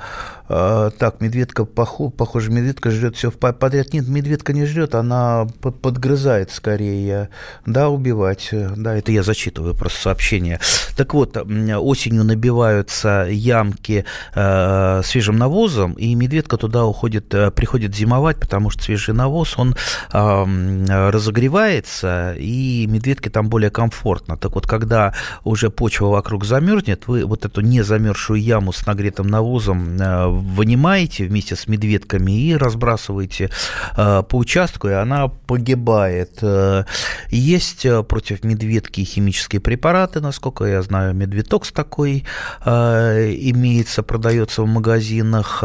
а, 0.50 0.92
так, 0.92 1.22
медведка, 1.22 1.66
похоже, 1.66 2.52
медведка 2.52 2.92
жрет 2.92 3.16
все 3.16 3.32
подряд. 3.32 3.94
Нет, 3.94 4.08
медведка 4.08 4.54
не 4.54 4.66
жрет, 4.66 4.96
она 4.96 5.48
подгрызает 5.62 6.52
скорее. 6.52 7.30
Да, 7.66 7.90
убивать. 7.90 8.50
Да, 8.52 8.96
это 8.96 9.12
я 9.12 9.24
зачитываю 9.24 9.76
просто 9.76 10.02
сообщение. 10.02 10.60
Так 10.96 11.14
вот, 11.14 11.38
осенью 11.38 12.24
набиваются 12.24 13.28
ямки 13.30 14.06
э, 14.34 15.02
свежим 15.04 15.38
навозом, 15.38 15.94
и 15.94 16.16
медведка 16.16 16.58
туда 16.58 16.86
уходит, 16.86 17.34
э, 17.34 17.52
приходит 17.52 17.96
зимовать, 17.96 18.40
потому 18.40 18.70
что 18.70 18.84
свежий 18.84 19.14
навоз, 19.14 19.58
он 19.58 19.76
э, 20.14 21.10
разогревается, 21.10 22.36
и 22.38 22.88
медведке 22.88 23.30
там 23.30 23.50
более 23.50 23.70
комфортно. 23.70 24.38
Так 24.38 24.56
вот, 24.56 24.66
когда 24.66 25.14
уже 25.44 25.70
почва 25.70 26.08
вокруг 26.08 26.46
замерзнет, 26.46 27.08
вы 27.08 27.26
вот 27.26 27.46
эту 27.46 27.62
не 27.62 27.82
замерзшую 27.82 28.42
яму 28.42 28.74
с 28.74 28.86
нагретым 28.86 29.28
навозом 29.28 29.98
э, 30.00 30.37
вынимаете 30.38 31.26
вместе 31.26 31.56
с 31.56 31.68
медведками 31.68 32.32
и 32.32 32.56
разбрасываете 32.56 33.50
э, 33.96 34.24
по 34.28 34.36
участку, 34.36 34.88
и 34.88 34.94
она 34.94 35.28
погибает. 35.28 36.40
Э, 36.42 36.84
есть 37.30 37.86
э, 37.86 38.04
против 38.04 38.44
медведки 38.44 39.02
химические 39.02 39.62
препараты, 39.62 40.20
насколько 40.22 40.66
я 40.66 40.82
знаю, 40.82 41.14
медведокс 41.14 41.72
такой 41.72 42.26
имеется, 42.66 44.04
продается 44.04 44.62
в 44.62 44.68
магазинах. 44.68 45.64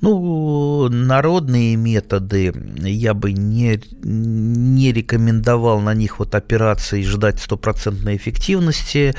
Ну, 0.00 0.88
народные 0.88 1.76
методы 1.76 2.52
я 2.78 3.14
бы 3.14 3.32
не, 3.32 3.80
не 4.02 4.92
рекомендовал 4.92 5.80
на 5.80 5.94
них 5.94 6.18
вот 6.18 6.34
операции 6.34 7.02
ждать 7.02 7.40
стопроцентной 7.40 8.16
эффективности, 8.16 9.14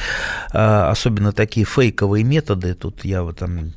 особенно 0.51 1.31
такие 1.31 1.65
фейковые 1.65 2.23
методы. 2.23 2.73
Тут 2.73 3.05
я 3.05 3.23
вот 3.23 3.39
там 3.39 3.73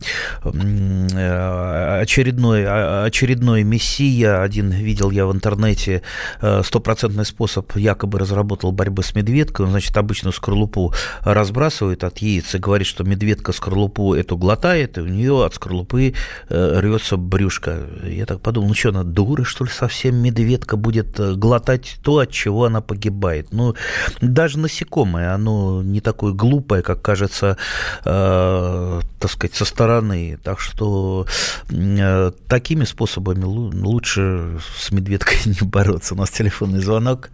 очередной, 2.01 2.65
а, 2.67 3.05
очередной 3.05 3.63
мессия, 3.63 4.43
один 4.43 4.71
видел 4.71 5.11
я 5.11 5.27
в 5.27 5.33
интернете, 5.33 6.03
э, 6.41 6.63
стопроцентный 6.65 7.25
способ 7.25 7.77
якобы 7.77 8.19
разработал 8.19 8.73
борьбы 8.73 9.03
с 9.03 9.15
медведкой, 9.15 9.67
он, 9.67 9.73
значит, 9.73 9.97
обычную 9.97 10.33
скорлупу 10.33 10.95
разбрасывает 11.21 12.05
от 12.05 12.19
яиц 12.19 12.55
и 12.55 12.59
говорит, 12.59 12.87
что 12.87 13.05
медведка 13.05 13.53
скорлупу 13.53 14.15
эту 14.15 14.37
глотает, 14.37 14.99
и 14.99 15.01
у 15.01 15.07
нее 15.07 15.45
от 15.45 15.55
скорлупы 15.55 16.15
э, 16.49 16.81
рвется 16.81 17.17
брюшко. 17.17 17.87
Я 18.05 18.27
так 18.27 18.41
подумал, 18.41 18.69
ну 18.69 18.75
что, 18.75 18.91
она 18.91 19.03
дура, 19.03 19.45
что 19.45 19.65
ли, 19.65 19.71
совсем 19.71 20.17
медведка 20.17 20.77
будет 20.77 21.19
глотать 21.39 21.99
то, 22.03 22.19
от 22.19 22.31
чего 22.31 22.65
она 22.65 22.81
погибает. 22.81 23.49
Ну, 23.53 23.75
даже 24.21 24.59
насекомое, 24.59 25.35
оно 25.35 25.83
не 25.83 26.01
такое 26.01 26.33
глупое, 26.33 26.83
как 26.83 27.03
кажется, 27.03 27.57
э, 28.05 29.01
так 29.19 29.31
сказать, 29.31 29.55
со 29.55 29.65
стороны. 29.65 30.39
Так 30.43 30.60
что 30.61 31.27
э, 31.71 32.31
такими 32.49 32.85
способами 32.85 33.45
лучше 33.45 34.59
с 34.77 34.91
медведкой 34.91 35.39
не 35.47 35.67
бороться. 35.67 36.15
У 36.15 36.19
нас 36.19 36.31
телефонный 36.31 36.81
звонок. 36.81 37.31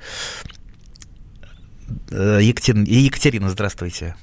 Э, 2.11 2.39
Екатерина, 2.41 2.85
Екатерина 2.85 3.49
здравствуйте. 3.49 4.15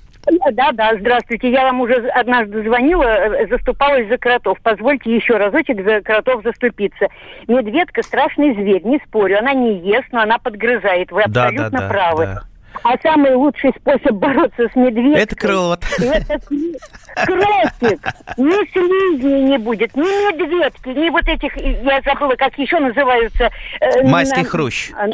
Да, 0.54 0.72
да, 0.72 0.96
здравствуйте. 0.98 1.52
Я 1.52 1.63
вам 1.63 1.82
уже 1.82 1.96
однажды 1.96 2.63
звонила, 2.63 3.04
э, 3.04 3.48
заступалась 3.48 4.08
за 4.08 4.18
кротов. 4.18 4.58
Позвольте 4.63 5.13
еще 5.13 5.36
разочек 5.36 5.84
за 5.84 6.02
кротов 6.02 6.44
заступиться. 6.44 7.08
Медведка 7.48 8.04
страшный 8.04 8.54
зверь, 8.54 8.84
не 8.86 9.00
спорю. 9.06 9.39
Она 9.39 9.54
не 9.54 9.80
ест, 9.80 10.08
но 10.12 10.22
она 10.22 10.38
подгрызает. 10.38 11.12
Вы 11.12 11.24
абсолютно 11.24 11.70
да, 11.70 11.80
да, 11.80 11.89
правы. 11.89 12.26
Да. 12.26 12.44
А 12.82 12.98
самый 13.02 13.36
лучший 13.36 13.72
способ 13.80 14.14
бороться 14.14 14.68
с 14.70 14.76
медведкой... 14.76 15.22
Это 15.22 15.36
крот. 15.36 15.86
Это 16.00 16.40
кротик. 16.40 18.02
Ни 18.38 18.72
слизни 18.72 19.50
не 19.50 19.58
будет, 19.58 19.96
ни 19.96 20.02
медведки, 20.02 20.90
ни 20.90 21.10
вот 21.10 21.28
этих... 21.28 21.56
Я 21.58 22.02
забыла, 22.02 22.36
как 22.36 22.58
еще 22.58 22.80
называются... 22.80 23.50
Э, 23.80 24.04
Майский 24.08 24.44
на... 24.44 24.50
хрущ. 24.50 24.92
А, 24.96 25.08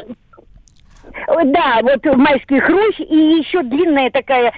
да, 1.43 1.79
вот 1.81 2.05
майский 2.17 2.59
хрущ 2.59 2.99
и 2.99 3.15
еще 3.15 3.63
длинная 3.63 4.09
такая 4.11 4.53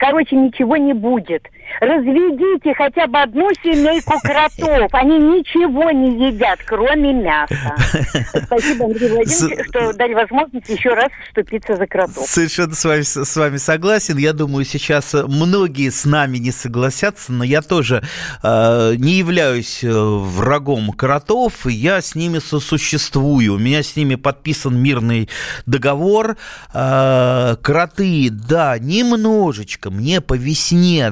короче, 0.00 0.34
ничего 0.34 0.76
не 0.76 0.94
будет. 0.94 1.46
Разведите 1.80 2.74
хотя 2.74 3.06
бы 3.06 3.20
одну 3.20 3.48
семейку 3.62 4.18
кротов. 4.20 4.88
Они 4.92 5.18
ничего 5.18 5.90
не 5.90 6.28
едят, 6.28 6.60
кроме 6.66 7.12
мяса. 7.12 7.54
Спасибо, 8.44 8.86
Андрей 8.86 9.10
Владимирович, 9.10 9.66
что 9.68 9.92
дали 9.94 10.14
возможность 10.14 10.68
еще 10.68 10.90
раз 10.90 11.10
вступиться 11.26 11.76
за 11.76 11.86
кротов. 11.86 12.26
Совершенно 12.26 12.74
с 12.74 12.84
вами, 12.84 13.02
с 13.02 13.36
вами 13.36 13.56
согласен. 13.56 14.16
Я 14.18 14.32
думаю, 14.32 14.64
сейчас 14.64 15.14
многие 15.14 15.90
с 15.90 16.04
нами 16.04 16.38
не 16.38 16.50
согласятся, 16.50 17.32
но 17.32 17.44
я 17.44 17.62
тоже 17.62 18.02
э, 18.42 18.94
не 18.96 19.14
являюсь 19.14 19.82
э, 19.82 19.90
врагом 19.90 20.92
кротов, 20.92 21.66
я 21.66 22.00
с 22.00 22.14
ними 22.14 22.38
сосуществую. 22.38 23.54
У 23.54 23.58
меня 23.58 23.82
с 23.82 23.96
ними 23.96 24.16
подписан 24.16 24.76
мирный 24.76 25.28
договор. 25.66 26.36
Э, 26.74 27.56
кроты, 27.62 28.28
да, 28.30 28.78
немножечко 28.78 29.90
мне 29.90 30.20
по 30.20 30.34
весне 30.34 31.10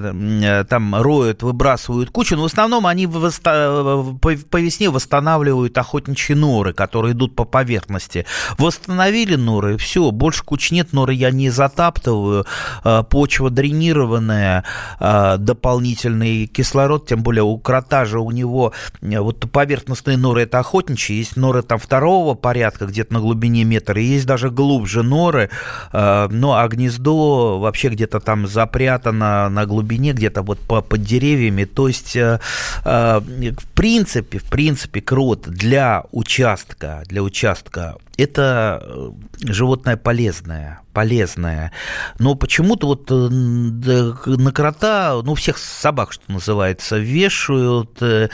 там 0.68 0.94
роют, 0.94 1.42
выбрасывают 1.42 2.10
кучу, 2.10 2.36
но 2.36 2.42
в 2.42 2.46
основном 2.46 2.86
они 2.86 3.06
по 3.06 4.58
весне 4.58 4.90
восстанавливают 4.90 5.76
охотничьи 5.76 6.34
норы, 6.34 6.72
которые 6.72 7.12
идут 7.12 7.34
по 7.34 7.44
поверхности. 7.44 8.26
Восстановили 8.58 9.36
норы, 9.36 9.76
все, 9.76 10.10
больше 10.10 10.44
куч 10.44 10.70
нет, 10.70 10.92
норы 10.92 11.14
я 11.14 11.30
не 11.30 11.50
затаптываю, 11.50 12.46
э, 12.84 13.02
почва 13.08 13.50
дренированная, 13.50 14.64
э, 15.00 15.36
дополнительный 15.38 16.46
кислород, 16.46 17.06
тем 17.06 17.22
более 17.22 17.44
у 17.44 17.58
крота 17.58 18.04
же 18.04 18.20
у 18.20 18.30
него 18.30 18.72
вот 19.00 19.50
поверхностные 19.50 20.16
норы 20.16 20.42
это 20.42 20.58
охотничьи, 20.58 21.16
есть 21.16 21.36
норы 21.36 21.62
там 21.62 21.78
второго 21.78 22.34
порядка, 22.34 22.86
где-то 22.86 23.14
на 23.14 23.20
глубине 23.20 23.64
метра, 23.64 24.00
есть 24.00 24.26
даже 24.26 24.50
глубже 24.50 25.02
норы, 25.02 25.50
ну 25.92 26.52
а 26.52 26.68
гнездо 26.68 27.58
вообще 27.58 27.88
где-то 27.88 28.20
там 28.20 28.46
запрятано 28.46 29.48
на 29.48 29.66
глубине, 29.66 30.12
где-то 30.12 30.37
где-то 30.38 30.42
вот 30.42 30.58
по, 30.58 30.82
под 30.82 31.02
деревьями. 31.02 31.64
То 31.64 31.88
есть, 31.88 32.16
э, 32.16 32.40
э, 32.84 33.20
в 33.20 33.66
принципе, 33.74 34.38
в 34.38 34.44
принципе, 34.44 35.00
крот 35.00 35.48
для 35.48 36.04
участка, 36.12 37.02
для 37.06 37.22
участка 37.22 37.96
это 38.18 38.82
э, 38.84 39.10
животное 39.44 39.96
полезное, 39.96 40.80
полезное. 40.92 41.72
Но 42.18 42.34
почему-то 42.34 42.88
вот 42.88 43.10
э, 43.10 43.14
на 43.14 44.52
крота, 44.52 45.20
ну, 45.22 45.36
всех 45.36 45.56
собак, 45.56 46.12
что 46.12 46.24
называется, 46.26 46.98
вешают 46.98 48.02
э, 48.02 48.28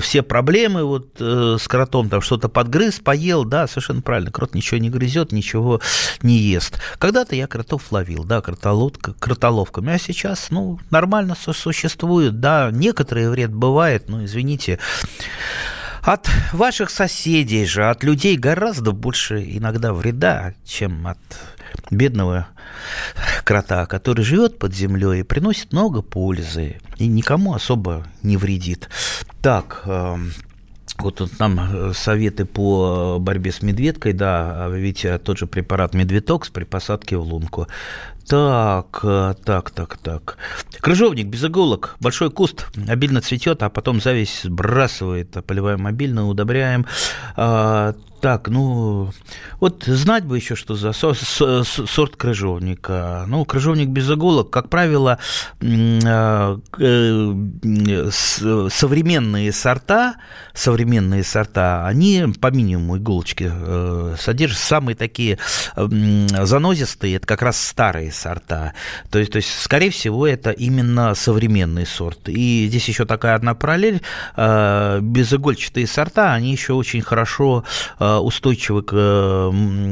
все 0.00 0.22
проблемы 0.22 0.84
вот 0.84 1.18
с 1.18 1.66
кротом, 1.66 2.10
там 2.10 2.20
что-то 2.20 2.50
подгрыз, 2.50 3.00
поел, 3.00 3.44
да, 3.44 3.66
совершенно 3.66 4.02
правильно, 4.02 4.30
крот 4.30 4.54
ничего 4.54 4.78
не 4.78 4.90
грызет, 4.90 5.32
ничего 5.32 5.80
не 6.20 6.36
ест. 6.36 6.78
Когда-то 6.98 7.34
я 7.34 7.46
кротов 7.46 7.90
ловил, 7.90 8.24
да, 8.24 8.42
кротоловка, 8.42 9.14
кротоловками, 9.18 9.94
а 9.94 9.98
сейчас, 9.98 10.48
ну, 10.50 10.78
нормально 10.90 11.34
существует, 11.36 12.40
да, 12.40 12.70
некоторый 12.70 13.30
вред 13.30 13.52
бывает, 13.52 14.10
но, 14.10 14.24
извините, 14.24 14.78
от 16.02 16.28
ваших 16.52 16.90
соседей 16.90 17.64
же, 17.64 17.88
от 17.88 18.02
людей 18.02 18.36
гораздо 18.36 18.92
больше 18.92 19.42
иногда 19.42 19.92
вреда, 19.92 20.54
чем 20.64 21.06
от 21.06 21.18
бедного 21.90 22.48
крота, 23.44 23.86
который 23.86 24.24
живет 24.24 24.58
под 24.58 24.74
землей 24.74 25.20
и 25.20 25.24
приносит 25.24 25.72
много 25.72 26.02
пользы 26.02 26.80
и 26.96 27.06
никому 27.06 27.54
особо 27.54 28.06
не 28.22 28.36
вредит. 28.36 28.88
Так, 29.40 29.82
эм, 29.86 30.32
вот 31.02 31.16
тут 31.16 31.38
нам 31.38 31.60
э, 31.60 31.92
советы 31.94 32.44
по 32.44 33.18
борьбе 33.20 33.52
с 33.52 33.62
медведкой, 33.62 34.12
да, 34.12 34.66
а 34.66 34.68
ведь 34.70 35.06
тот 35.24 35.38
же 35.38 35.46
препарат 35.46 35.94
Медвитокс 35.94 36.48
при 36.50 36.64
посадке 36.64 37.16
в 37.16 37.22
лунку. 37.22 37.66
Так, 38.26 39.00
э, 39.02 39.34
так, 39.44 39.70
так, 39.70 39.98
так. 39.98 40.38
Крыжовник 40.80 41.26
без 41.26 41.44
иголок, 41.44 41.96
большой 42.00 42.30
куст, 42.30 42.66
обильно 42.88 43.20
цветет, 43.20 43.62
а 43.62 43.70
потом 43.70 44.00
зависть 44.00 44.44
сбрасывает. 44.44 45.36
Поливаем 45.46 45.86
обильно, 45.86 46.28
удобряем. 46.28 46.86
Так, 48.22 48.46
ну, 48.46 49.10
вот 49.58 49.82
знать 49.82 50.24
бы 50.24 50.36
еще, 50.36 50.54
что 50.54 50.76
за 50.76 50.92
сорт 50.92 52.14
крыжовника. 52.14 53.24
Ну, 53.26 53.44
крыжовник 53.44 53.88
без 53.88 54.08
иголок, 54.08 54.48
как 54.50 54.68
правило, 54.68 55.18
а, 55.60 56.60
э, 56.78 58.10
современные 58.70 59.50
сорта, 59.50 60.14
современные 60.54 61.24
сорта, 61.24 61.84
они 61.84 62.26
по 62.40 62.52
минимуму 62.52 62.98
иголочки 62.98 63.50
э, 63.52 64.14
содержат. 64.16 64.60
Самые 64.60 64.94
такие 64.94 65.38
занозистые, 65.74 67.16
это 67.16 67.26
как 67.26 67.42
раз 67.42 67.60
старые 67.60 68.12
сорта. 68.12 68.74
То 69.10 69.18
есть, 69.18 69.32
то 69.32 69.38
есть, 69.38 69.48
скорее 69.60 69.90
всего, 69.90 70.28
это 70.28 70.52
именно 70.52 71.16
современный 71.16 71.86
сорт. 71.86 72.28
И 72.28 72.66
здесь 72.68 72.86
еще 72.86 73.04
такая 73.04 73.34
одна 73.34 73.56
параллель. 73.56 74.00
А, 74.36 75.00
безигольчатые 75.00 75.88
сорта, 75.88 76.34
они 76.34 76.52
еще 76.52 76.74
очень 76.74 77.00
хорошо 77.00 77.64
устойчивы 78.20 78.82
к 78.82 78.92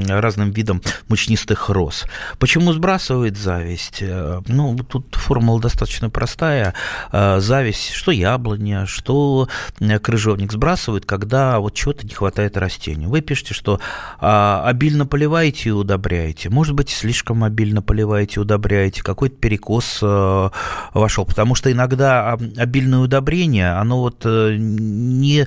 разным 0.08 0.50
видам 0.50 0.82
мучнистых 1.08 1.68
роз. 1.68 2.04
Почему 2.38 2.72
сбрасывает 2.72 3.36
зависть? 3.36 3.98
Э, 4.00 4.40
ну, 4.46 4.76
тут 4.76 5.14
формула 5.14 5.60
достаточно 5.60 6.10
простая. 6.10 6.74
Э, 7.12 7.40
зависть, 7.40 7.92
что 7.92 8.10
яблоня, 8.10 8.86
что 8.86 9.48
э, 9.80 9.98
крыжовник 9.98 10.52
сбрасывают, 10.52 11.06
когда 11.06 11.58
вот 11.58 11.74
чего-то 11.74 12.06
не 12.06 12.14
хватает 12.14 12.56
растению. 12.56 13.10
Вы 13.10 13.20
пишете, 13.20 13.54
что 13.54 13.80
а, 14.18 14.62
обильно 14.66 15.06
поливаете 15.06 15.70
и 15.70 15.72
удобряете. 15.72 16.48
Может 16.50 16.74
быть, 16.74 16.90
слишком 16.90 17.44
обильно 17.44 17.82
поливаете 17.82 18.36
и 18.36 18.38
удобряете, 18.40 19.02
какой-то 19.02 19.36
перекос 19.36 20.00
вошел. 20.02 21.24
Потому 21.24 21.54
что 21.54 21.70
иногда 21.70 22.32
обильное 22.32 23.00
удобрение, 23.00 23.72
оно 23.72 24.00
вот 24.00 24.24
не 24.24 25.46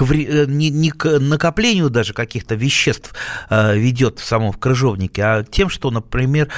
к, 0.00 0.12
э, 0.12 0.46
не, 0.46 0.70
не 0.70 0.90
к 0.90 1.18
накоплению 1.18 1.90
даже 1.90 2.14
каких-то 2.14 2.54
веществ 2.54 3.12
э, 3.50 3.76
ведет 3.76 4.18
в 4.18 4.24
самом 4.24 4.54
крыжовнике, 4.54 5.22
а 5.22 5.44
тем, 5.44 5.68
что, 5.68 5.90
например, 5.90 6.48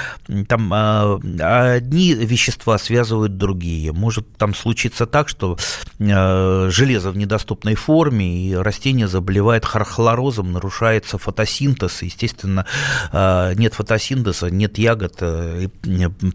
там 0.46 0.72
э, 0.72 1.74
одни 1.74 2.14
вещества 2.14 2.78
связывают 2.78 3.37
другие. 3.38 3.92
Может 3.92 4.37
там 4.37 4.55
случиться 4.55 5.07
так, 5.07 5.28
что 5.28 5.59
железо 5.98 7.11
в 7.11 7.16
недоступной 7.16 7.74
форме, 7.74 8.46
и 8.46 8.55
растение 8.55 9.09
заболевает 9.09 9.64
хлорозом, 9.64 10.52
нарушается 10.52 11.18
фотосинтез, 11.18 12.02
естественно, 12.02 12.66
нет 13.12 13.74
фотосинтеза, 13.74 14.50
нет 14.50 14.78
ягод, 14.78 15.22
и 15.22 15.68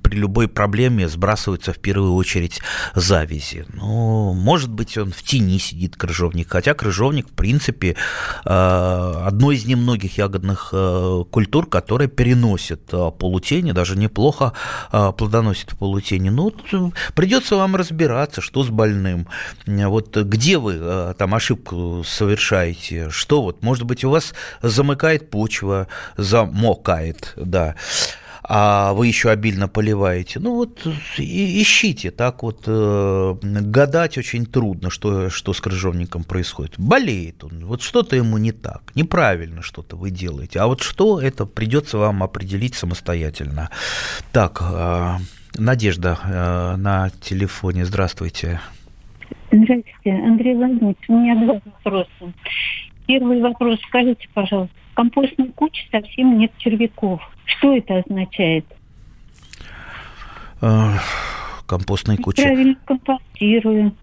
при 0.02 0.16
любой 0.16 0.48
проблеме 0.48 1.08
сбрасываются 1.08 1.74
в 1.74 1.80
первую 1.80 2.14
очередь 2.14 2.62
завязи. 2.96 3.66
Ну, 3.74 4.34
может 4.34 4.70
быть, 4.70 4.98
он 4.98 5.12
в 5.12 5.22
тени 5.24 5.58
сидит, 5.58 5.96
крыжовник, 5.98 6.50
хотя 6.50 6.74
крыжовник 6.74 6.97
крыжовник, 6.98 7.30
в 7.30 7.34
принципе, 7.34 7.96
э, 8.46 9.24
одно 9.26 9.52
из 9.52 9.66
немногих 9.66 10.18
ягодных 10.18 10.70
э, 10.72 11.24
культур, 11.30 11.68
которые 11.68 12.08
переносит 12.08 12.82
э, 12.92 13.12
полутени, 13.18 13.72
даже 13.72 13.98
неплохо 13.98 14.54
плодоносит 14.92 15.74
в 15.74 15.78
полутени. 15.78 16.30
Ну, 16.30 16.54
придется 17.16 17.56
вам 17.56 17.76
разбираться, 17.76 18.42
что 18.42 18.64
с 18.64 18.70
больным. 18.70 19.28
Вот 19.66 20.18
где 20.18 20.58
вы 20.58 21.14
там 21.18 21.36
ошибку 21.36 22.04
совершаете, 22.06 23.10
что 23.10 23.42
вот, 23.42 23.62
может 23.62 23.84
быть, 23.84 24.04
у 24.04 24.10
вас 24.10 24.34
замыкает 24.62 25.30
почва, 25.30 25.88
замокает, 26.18 27.34
да 27.36 27.76
а 28.50 28.94
вы 28.94 29.08
еще 29.08 29.30
обильно 29.30 29.68
поливаете. 29.68 30.40
Ну 30.40 30.56
вот 30.56 30.88
ищите, 31.18 32.12
так 32.12 32.44
вот 32.44 32.64
э, 32.66 33.36
гадать 33.42 34.18
очень 34.18 34.46
трудно, 34.46 34.90
что, 34.90 35.30
что 35.30 35.54
с 35.54 35.60
крыжовником 35.60 36.24
происходит. 36.24 36.76
Болеет 36.78 37.44
он, 37.44 37.66
вот 37.66 37.82
что-то 37.82 38.16
ему 38.16 38.38
не 38.38 38.54
так, 38.54 38.92
неправильно 38.96 39.62
что-то 39.62 39.98
вы 39.98 40.12
делаете. 40.12 40.60
А 40.60 40.68
вот 40.68 40.82
что, 40.82 41.20
это 41.20 41.46
придется 41.46 41.98
вам 41.98 42.24
определить 42.24 42.76
самостоятельно. 42.76 43.70
Так, 44.32 44.62
э, 44.62 45.18
Надежда 45.58 46.18
э, 46.24 46.76
на 46.78 47.10
телефоне, 47.22 47.86
здравствуйте. 47.86 48.62
Здравствуйте, 49.52 50.12
Андрей 50.12 50.56
Владимирович, 50.56 50.98
у 51.08 51.20
меня 51.20 51.36
два 51.44 51.62
вопроса. 51.84 52.34
Первый 53.08 53.42
вопрос, 53.42 53.80
скажите, 53.88 54.28
пожалуйста, 54.34 54.76
компостной 54.98 55.50
куче 55.50 55.88
совсем 55.92 56.40
нет 56.40 56.52
червяков. 56.58 57.22
Что 57.46 57.78
это 57.78 58.00
означает? 58.00 58.66
Компостной 61.68 62.18
куче. 62.18 62.42
Правильно 62.42 62.76
компостирую. 62.84 63.94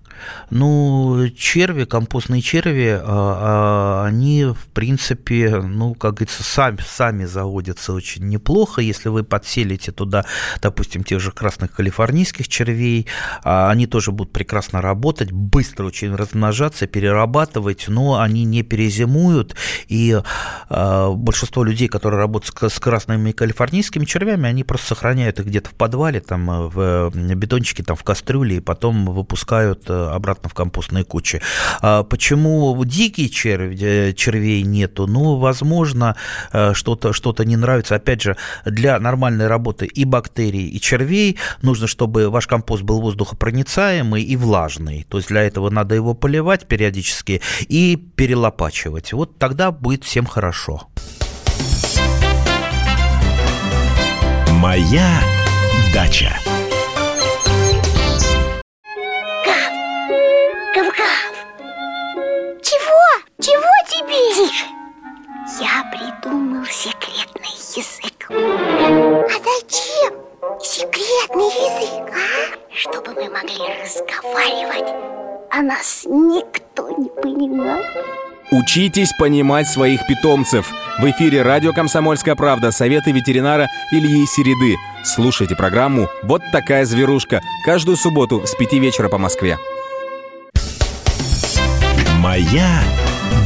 Ну, 0.51 1.29
черви, 1.37 1.85
компостные 1.85 2.43
черви, 2.43 2.99
а, 3.01 3.03
а, 3.05 4.07
они, 4.07 4.45
в 4.45 4.67
принципе, 4.73 5.57
ну, 5.57 5.95
как 5.95 6.15
говорится, 6.15 6.43
сами, 6.43 6.79
сами 6.87 7.25
заводятся 7.25 7.93
очень 7.93 8.29
неплохо. 8.29 8.81
Если 8.81 9.09
вы 9.09 9.25
подселите 9.25 9.93
туда, 9.93 10.25
допустим, 10.61 11.03
тех 11.05 11.21
же 11.21 11.33
красных 11.33 11.73
калифорнийских 11.73 12.49
червей, 12.49 13.07
а, 13.43 13.71
они 13.71 13.87
тоже 13.87 14.13
будут 14.13 14.33
прекрасно 14.33 14.81
работать, 14.81 15.33
быстро 15.33 15.87
очень 15.87 16.15
размножаться, 16.15 16.87
перерабатывать, 16.87 17.87
но 17.89 18.21
они 18.21 18.45
не 18.45 18.63
перезимуют. 18.63 19.57
И 19.89 20.21
большинство 20.69 21.65
людей, 21.65 21.89
которые 21.89 22.21
работают 22.21 22.73
с 22.73 22.79
красными 22.79 23.33
калифорнийскими 23.33 24.05
червями, 24.05 24.49
они 24.49 24.65
просто 24.65 24.89
сохраняют 24.89 25.41
их 25.41 25.47
где-то 25.47 25.71
в 25.71 25.75
подвале, 25.75 26.21
там, 26.21 26.69
в 26.69 27.11
бетончике, 27.11 27.83
там, 27.83 27.97
в 27.97 28.05
кастрюле, 28.05 28.57
и 28.57 28.61
потом 28.61 29.07
выпускают 29.07 29.85
обратно 30.13 30.49
в 30.49 30.55
компостные 30.55 31.05
кучи. 31.05 31.41
А 31.81 32.03
почему 32.03 32.83
дикие 32.85 33.29
черви, 33.29 34.13
червей 34.17 34.63
нету? 34.63 35.07
Ну, 35.07 35.37
возможно, 35.37 36.17
э, 36.53 36.73
что-то 36.75 37.13
что 37.13 37.35
не 37.45 37.57
нравится. 37.57 37.97
Опять 37.97 38.23
же, 38.23 38.37
для 38.65 38.99
нормальной 38.99 39.47
работы 39.47 39.87
и 39.87 40.05
бактерий, 40.05 40.69
и 40.69 40.81
червей 40.81 41.39
нужно, 41.63 41.87
чтобы 41.87 42.31
ваш 42.31 42.47
компост 42.47 42.83
был 42.83 43.01
воздухопроницаемый 43.01 44.23
и 44.23 44.37
влажный. 44.37 45.07
То 45.09 45.19
есть 45.19 45.29
для 45.29 45.43
этого 45.43 45.71
надо 45.71 45.95
его 45.95 46.15
поливать 46.15 46.67
периодически 46.67 47.41
и 47.69 47.97
перелопачивать. 47.97 49.13
Вот 49.13 49.39
тогда 49.39 49.71
будет 49.71 50.05
всем 50.05 50.27
хорошо. 50.27 50.89
Моя 54.53 55.21
дача. 55.93 56.44
Придумал 66.25 66.65
секретный 66.67 67.55
язык. 67.77 68.31
А 68.31 69.29
зачем 69.29 70.15
секретный 70.61 71.47
язык, 71.47 72.15
а? 72.15 72.75
Чтобы 72.75 73.13
мы 73.15 73.31
могли 73.31 73.83
разговаривать, 73.83 74.93
а 75.51 75.63
нас 75.63 76.05
никто 76.07 76.89
не 76.99 77.09
понимал. 77.09 77.81
Учитесь 78.51 79.13
понимать 79.19 79.67
своих 79.67 80.07
питомцев. 80.07 80.73
В 80.99 81.11
эфире 81.11 81.43
радио 81.43 81.73
«Комсомольская 81.73 82.35
правда» 82.35 82.71
советы 82.71 83.11
ветеринара 83.11 83.69
Ильи 83.91 84.27
Середы. 84.27 84.77
Слушайте 85.05 85.57
программу 85.57 86.09
«Вот 86.23 86.43
такая 86.53 86.85
зверушка» 86.85 87.41
каждую 87.65 87.97
субботу 87.97 88.47
с 88.47 88.55
5 88.55 88.73
вечера 88.75 89.09
по 89.09 89.19
Москве. 89.19 89.59
Моя 92.21 92.83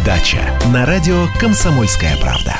«Дача» 0.09 0.41
на 0.73 0.87
радио 0.87 1.27
«Комсомольская 1.39 2.17
правда». 2.17 2.55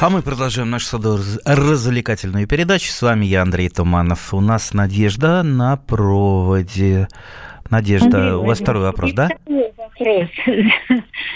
А 0.00 0.08
мы 0.08 0.22
продолжаем 0.22 0.70
нашу 0.70 0.96
развлекательную 1.44 2.48
передачу. 2.48 2.90
С 2.90 3.02
вами 3.02 3.26
я, 3.26 3.42
Андрей 3.42 3.68
Туманов. 3.68 4.32
У 4.32 4.40
нас 4.40 4.72
Надежда 4.72 5.42
на 5.42 5.76
проводе. 5.76 7.08
Надежда, 7.68 8.06
Андрей, 8.06 8.32
у 8.36 8.44
вас 8.44 8.60
второй 8.60 8.84
вопрос, 8.84 9.12
да? 9.12 9.28
Второй 9.44 9.70
вопрос. 9.76 10.30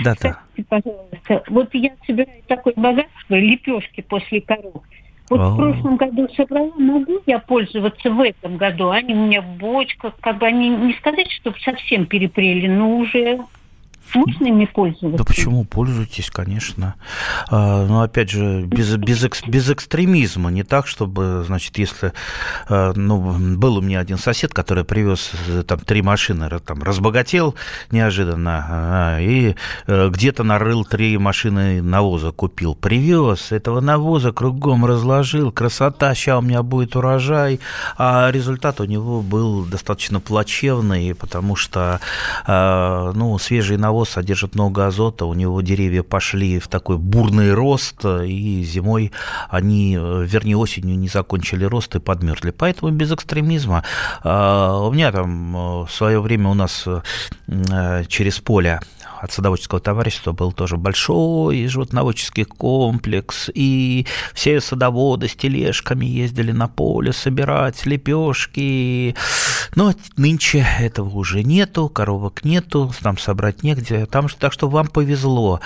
Да, 0.02 0.14
да. 0.22 0.38
пожалуйста, 0.70 1.44
вот 1.48 1.68
я 1.74 1.90
собираю 2.06 2.42
такое 2.48 2.72
богатство, 2.74 3.34
лепешки 3.34 4.00
после 4.00 4.40
коров. 4.40 4.82
Вот 5.28 5.38
О. 5.38 5.50
в 5.50 5.56
прошлом 5.58 5.96
году 5.98 6.26
собрала, 6.34 6.72
могу 6.78 7.18
я 7.26 7.40
пользоваться 7.40 8.10
в 8.10 8.20
этом 8.22 8.56
году? 8.56 8.88
Они 8.88 9.12
у 9.12 9.26
меня 9.26 9.42
в 9.42 9.56
бочках, 9.58 10.14
как 10.20 10.38
бы 10.38 10.46
они 10.46 10.70
не 10.70 10.94
сказать, 10.94 11.30
чтобы 11.30 11.58
совсем 11.60 12.06
перепрели, 12.06 12.68
но 12.68 12.96
уже 12.96 13.38
можно 14.14 14.46
ими 14.46 14.66
пользоваться? 14.66 15.18
Да 15.18 15.24
почему? 15.24 15.64
Пользуйтесь, 15.64 16.30
конечно. 16.30 16.94
А, 17.50 17.86
но 17.86 18.02
опять 18.02 18.30
же, 18.30 18.62
без, 18.62 18.96
без, 18.96 19.24
без 19.46 19.70
экстремизма. 19.70 20.50
Не 20.50 20.64
так, 20.64 20.86
чтобы, 20.86 21.44
значит, 21.46 21.78
если... 21.78 22.12
А, 22.68 22.92
ну, 22.94 23.56
был 23.56 23.78
у 23.78 23.80
меня 23.80 24.00
один 24.00 24.18
сосед, 24.18 24.52
который 24.52 24.84
привез 24.84 25.30
э, 25.48 25.62
там 25.66 25.80
три 25.80 26.02
машины, 26.02 26.48
там, 26.60 26.82
разбогател 26.82 27.54
неожиданно 27.90 28.66
а, 28.68 29.20
и 29.20 29.54
э, 29.86 30.08
где-то 30.10 30.42
нарыл 30.44 30.84
три 30.84 31.16
машины 31.16 31.80
навоза 31.80 32.32
купил. 32.32 32.74
Привез 32.74 33.52
этого 33.52 33.80
навоза, 33.80 34.32
кругом 34.32 34.84
разложил. 34.84 35.52
Красота, 35.52 36.14
сейчас 36.14 36.38
у 36.38 36.42
меня 36.42 36.62
будет 36.62 36.96
урожай. 36.96 37.60
А 37.96 38.30
результат 38.30 38.80
у 38.80 38.84
него 38.84 39.22
был 39.22 39.64
достаточно 39.64 40.20
плачевный, 40.20 41.14
потому 41.14 41.56
что, 41.56 42.00
ну, 42.46 43.38
свежий 43.38 43.76
навоз 43.76 43.91
навоз 43.92 44.08
содержит 44.08 44.54
много 44.54 44.86
азота, 44.86 45.26
у 45.26 45.34
него 45.34 45.60
деревья 45.60 46.02
пошли 46.02 46.58
в 46.58 46.66
такой 46.68 46.96
бурный 46.96 47.52
рост, 47.52 48.04
и 48.04 48.64
зимой 48.64 49.12
они, 49.50 49.96
вернее, 49.96 50.56
осенью 50.56 50.98
не 50.98 51.08
закончили 51.08 51.64
рост 51.64 51.94
и 51.94 52.00
подмерзли. 52.00 52.52
Поэтому 52.52 52.90
без 52.90 53.12
экстремизма. 53.12 53.84
А, 54.24 54.78
у 54.78 54.92
меня 54.92 55.12
там 55.12 55.56
э, 55.56 55.84
в 55.84 55.90
свое 55.90 56.20
время 56.20 56.48
у 56.48 56.54
нас 56.54 56.86
э, 56.86 58.04
через 58.08 58.38
поле 58.38 58.80
от 59.22 59.30
садоводческого 59.30 59.80
товарищества 59.80 60.32
был 60.32 60.50
тоже 60.50 60.76
большой 60.76 61.68
животноводческий 61.68 62.44
комплекс, 62.44 63.48
и 63.54 64.04
все 64.34 64.60
садоводы 64.60 65.28
с 65.28 65.36
тележками 65.36 66.04
ездили 66.04 66.50
на 66.50 66.66
поле 66.66 67.12
собирать 67.12 67.86
лепешки. 67.86 69.14
Но 69.76 69.94
нынче 70.16 70.66
этого 70.80 71.16
уже 71.16 71.44
нету, 71.44 71.88
коровок 71.88 72.44
нету, 72.44 72.92
там 73.00 73.16
собрать 73.16 73.62
негде. 73.62 74.06
Там, 74.06 74.26
так 74.28 74.52
что 74.52 74.68
вам 74.68 74.88
повезло 74.88 75.60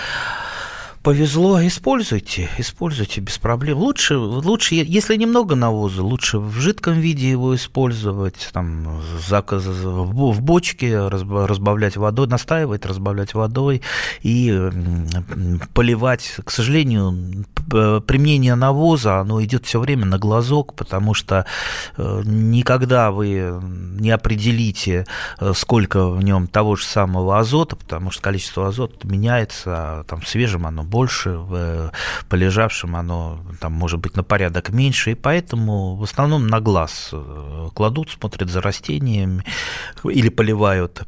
повезло, 1.07 1.65
используйте, 1.65 2.49
используйте 2.57 3.21
без 3.21 3.37
проблем. 3.37 3.77
Лучше, 3.77 4.17
лучше, 4.17 4.75
если 4.75 5.15
немного 5.15 5.55
навоза, 5.55 6.03
лучше 6.03 6.37
в 6.37 6.51
жидком 6.55 6.95
виде 6.95 7.29
его 7.29 7.55
использовать, 7.55 8.49
там, 8.51 8.99
в 9.29 10.41
бочке 10.41 11.07
разбавлять 11.07 11.95
водой, 11.95 12.27
настаивать, 12.27 12.85
разбавлять 12.85 13.35
водой 13.35 13.83
и 14.21 14.69
поливать. 15.73 16.35
К 16.43 16.51
сожалению, 16.51 17.45
применение 17.69 18.55
навоза, 18.55 19.21
оно 19.21 19.41
идет 19.41 19.65
все 19.65 19.79
время 19.79 20.05
на 20.05 20.19
глазок, 20.19 20.73
потому 20.73 21.13
что 21.13 21.45
э, 21.95 22.21
никогда 22.25 23.11
вы 23.11 23.61
не 23.97 24.11
определите, 24.11 25.05
э, 25.39 25.53
сколько 25.55 26.09
в 26.09 26.21
нем 26.21 26.47
того 26.47 26.75
же 26.75 26.83
самого 26.83 27.39
азота, 27.39 27.77
потому 27.77 28.11
что 28.11 28.21
количество 28.21 28.67
азота 28.67 29.07
меняется, 29.07 29.63
а 29.67 30.03
там 30.03 30.19
в 30.19 30.27
свежем 30.27 30.67
оно 30.67 30.83
больше, 30.83 30.96
в 31.05 31.53
э, 31.53 31.91
полежавшем 32.29 32.95
оно 32.95 33.39
там 33.59 33.73
может 33.73 33.99
быть 33.99 34.15
на 34.15 34.23
порядок 34.23 34.69
меньше, 34.69 35.11
и 35.11 35.15
поэтому 35.15 35.95
в 35.95 36.03
основном 36.03 36.47
на 36.47 36.59
глаз 36.59 37.13
кладут, 37.73 38.09
смотрят 38.11 38.49
за 38.49 38.61
растениями 38.61 39.43
или 40.03 40.29
поливают 40.29 41.05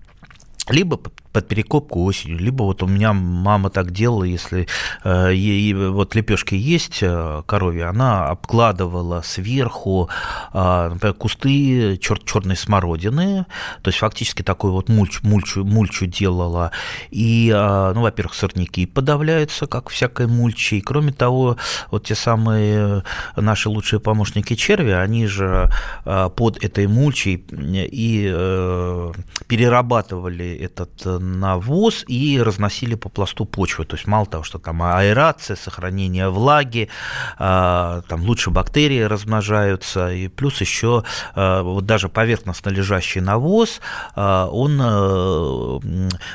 либо 0.70 1.00
под 1.40 1.48
перекопку 1.48 2.04
осенью, 2.04 2.38
либо 2.38 2.64
вот 2.64 2.84
у 2.84 2.88
меня 2.88 3.14
мама 3.14 3.70
так 3.70 3.92
делала, 3.92 4.26
если 4.26 4.68
э, 5.06 5.32
ей, 5.34 5.74
вот 5.74 6.14
лепешки 6.14 6.56
есть 6.56 7.00
э, 7.02 7.44
коровья, 7.46 7.90
она 7.90 8.28
обкладывала 8.28 9.22
сверху, 9.22 10.10
э, 10.54 10.90
например, 10.94 11.14
кусты 11.14 11.98
чер, 11.98 12.20
черной 12.20 12.58
смородины, 12.58 13.46
то 13.82 13.88
есть 13.88 14.00
фактически 14.00 14.42
такой 14.42 14.72
вот 14.72 14.90
мульч, 14.90 15.22
мульчу, 15.24 15.64
мульчу 15.64 16.08
делала, 16.08 16.72
и, 17.10 17.50
э, 17.56 17.94
ну, 17.96 18.02
во-первых, 18.02 18.34
сорняки 18.34 18.86
подавляются, 18.86 19.66
как 19.66 19.88
всякой 19.88 20.28
мульчи, 20.28 20.76
и 20.76 20.82
кроме 20.82 21.14
того, 21.14 21.56
вот 21.90 22.08
те 22.08 22.16
самые 22.16 23.04
наши 23.38 23.70
лучшие 23.70 24.02
помощники 24.02 24.56
черви, 24.56 24.92
они 24.92 25.26
же 25.26 25.70
э, 26.04 26.30
под 26.36 26.62
этой 26.62 26.88
мульчей 26.88 27.36
и 27.36 28.30
э, 28.30 29.12
перерабатывали 29.48 30.58
этот 30.58 30.90
навоз 31.38 32.04
и 32.08 32.42
разносили 32.42 32.96
по 32.96 33.10
пласту 33.10 33.46
почвы. 33.46 33.86
То 33.86 33.96
есть 33.96 34.08
мало 34.08 34.26
того, 34.26 34.44
что 34.44 34.60
там 34.60 34.82
аэрация, 34.82 35.56
сохранение 35.56 36.30
влаги, 36.30 36.90
а, 37.38 38.02
там 38.08 38.24
лучше 38.24 38.50
бактерии 38.50 39.02
размножаются, 39.02 40.12
и 40.12 40.28
плюс 40.28 40.62
еще 40.62 41.04
а, 41.36 41.64
вот 41.64 41.86
даже 41.86 42.10
поверхностно 42.10 42.70
лежащий 42.70 43.22
навоз, 43.22 43.82
а, 44.16 44.48
он, 44.48 45.82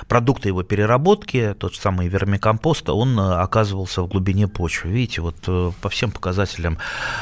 продукты 0.09 0.49
его 0.49 0.63
переработки, 0.63 1.55
тот 1.59 1.75
же 1.75 1.81
самый 1.81 2.09
вермикомпост, 2.09 2.89
он 2.89 3.19
оказывался 3.19 4.03
в 4.03 4.09
глубине 4.09 4.49
почвы. 4.49 4.91
Видите, 4.91 5.21
вот 5.21 5.37
э, 5.47 5.73
по 5.81 5.89
всем 5.89 6.11
показателям 6.11 6.79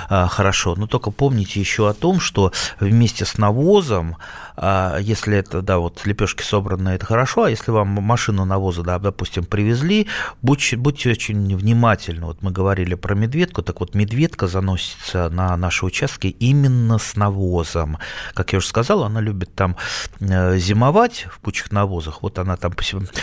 хорошо. 0.09 0.75
Но 0.77 0.87
только 0.87 1.11
помните 1.11 1.61
еще 1.61 1.89
о 1.89 1.95
том, 1.95 2.21
что 2.21 2.53
вместе 2.81 3.25
с 3.25 3.39
навозом, 3.39 4.17
если 4.57 5.39
это, 5.39 5.63
да, 5.63 5.79
вот 5.79 6.05
лепешки 6.05 6.43
собраны, 6.43 6.91
это 6.91 7.07
хорошо, 7.07 7.45
а 7.45 7.51
если 7.51 7.71
вам 7.71 7.89
машину 7.89 8.45
навоза, 8.45 8.83
да, 8.83 8.99
допустим, 8.99 9.45
привезли, 9.45 10.09
будьте, 10.43 10.77
будьте 10.77 11.11
очень 11.11 11.57
внимательны. 11.57 12.27
Вот 12.27 12.43
мы 12.43 12.51
говорили 12.51 12.95
про 12.95 13.15
медведку, 13.15 13.63
так 13.63 13.81
вот 13.81 13.95
медведка 13.95 14.47
заносится 14.47 15.29
на 15.31 15.57
наши 15.57 15.87
участки 15.87 16.27
именно 16.27 16.99
с 16.99 17.17
навозом. 17.17 17.99
Как 18.35 18.53
я 18.53 18.59
уже 18.59 18.67
сказал, 18.67 19.05
она 19.05 19.21
любит 19.21 19.55
там 19.55 19.77
э, 20.21 20.59
зимовать 20.59 21.27
в 21.31 21.39
кучах 21.39 21.73
навозах. 21.73 22.23
Вот 22.23 22.39
она 22.39 22.57
там 22.57 22.73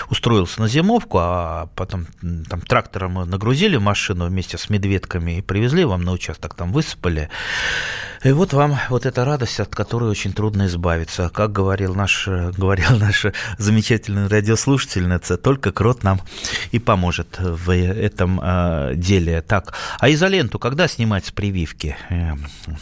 устроилась 0.09 0.57
на 0.57 0.67
зимовку, 0.67 1.19
а 1.19 1.69
потом 1.75 2.07
там 2.49 2.61
трактором 2.61 3.13
нагрузили 3.29 3.77
машину 3.77 4.25
вместе 4.25 4.57
с 4.57 4.69
медведками 4.69 5.37
и 5.37 5.41
привезли 5.41 5.85
вам 5.85 6.03
на 6.03 6.11
участок, 6.11 6.55
там 6.55 6.71
высыпали. 6.71 7.29
И 8.23 8.33
вот 8.33 8.51
вам 8.51 8.77
вот 8.89 9.05
эта 9.05 9.23
радость, 9.23 9.61
от 9.61 9.73
которой 9.73 10.09
очень 10.09 10.33
трудно 10.33 10.65
избавиться. 10.65 11.29
Как 11.29 11.53
говорил 11.53 11.95
наш, 11.95 12.27
говорил 12.27 12.97
наша 12.97 13.33
замечательная 13.57 14.27
радиослушательница, 14.27 15.37
только 15.37 15.71
крот 15.71 16.03
нам 16.03 16.19
и 16.71 16.79
поможет 16.79 17.39
в 17.39 17.71
этом 17.71 18.41
э, 18.43 18.93
деле. 18.95 19.41
Так, 19.41 19.73
а 19.99 20.11
изоленту 20.11 20.59
когда 20.59 20.89
снимать 20.89 21.27
с 21.27 21.31
прививки? 21.31 21.95
Э, 22.09 22.33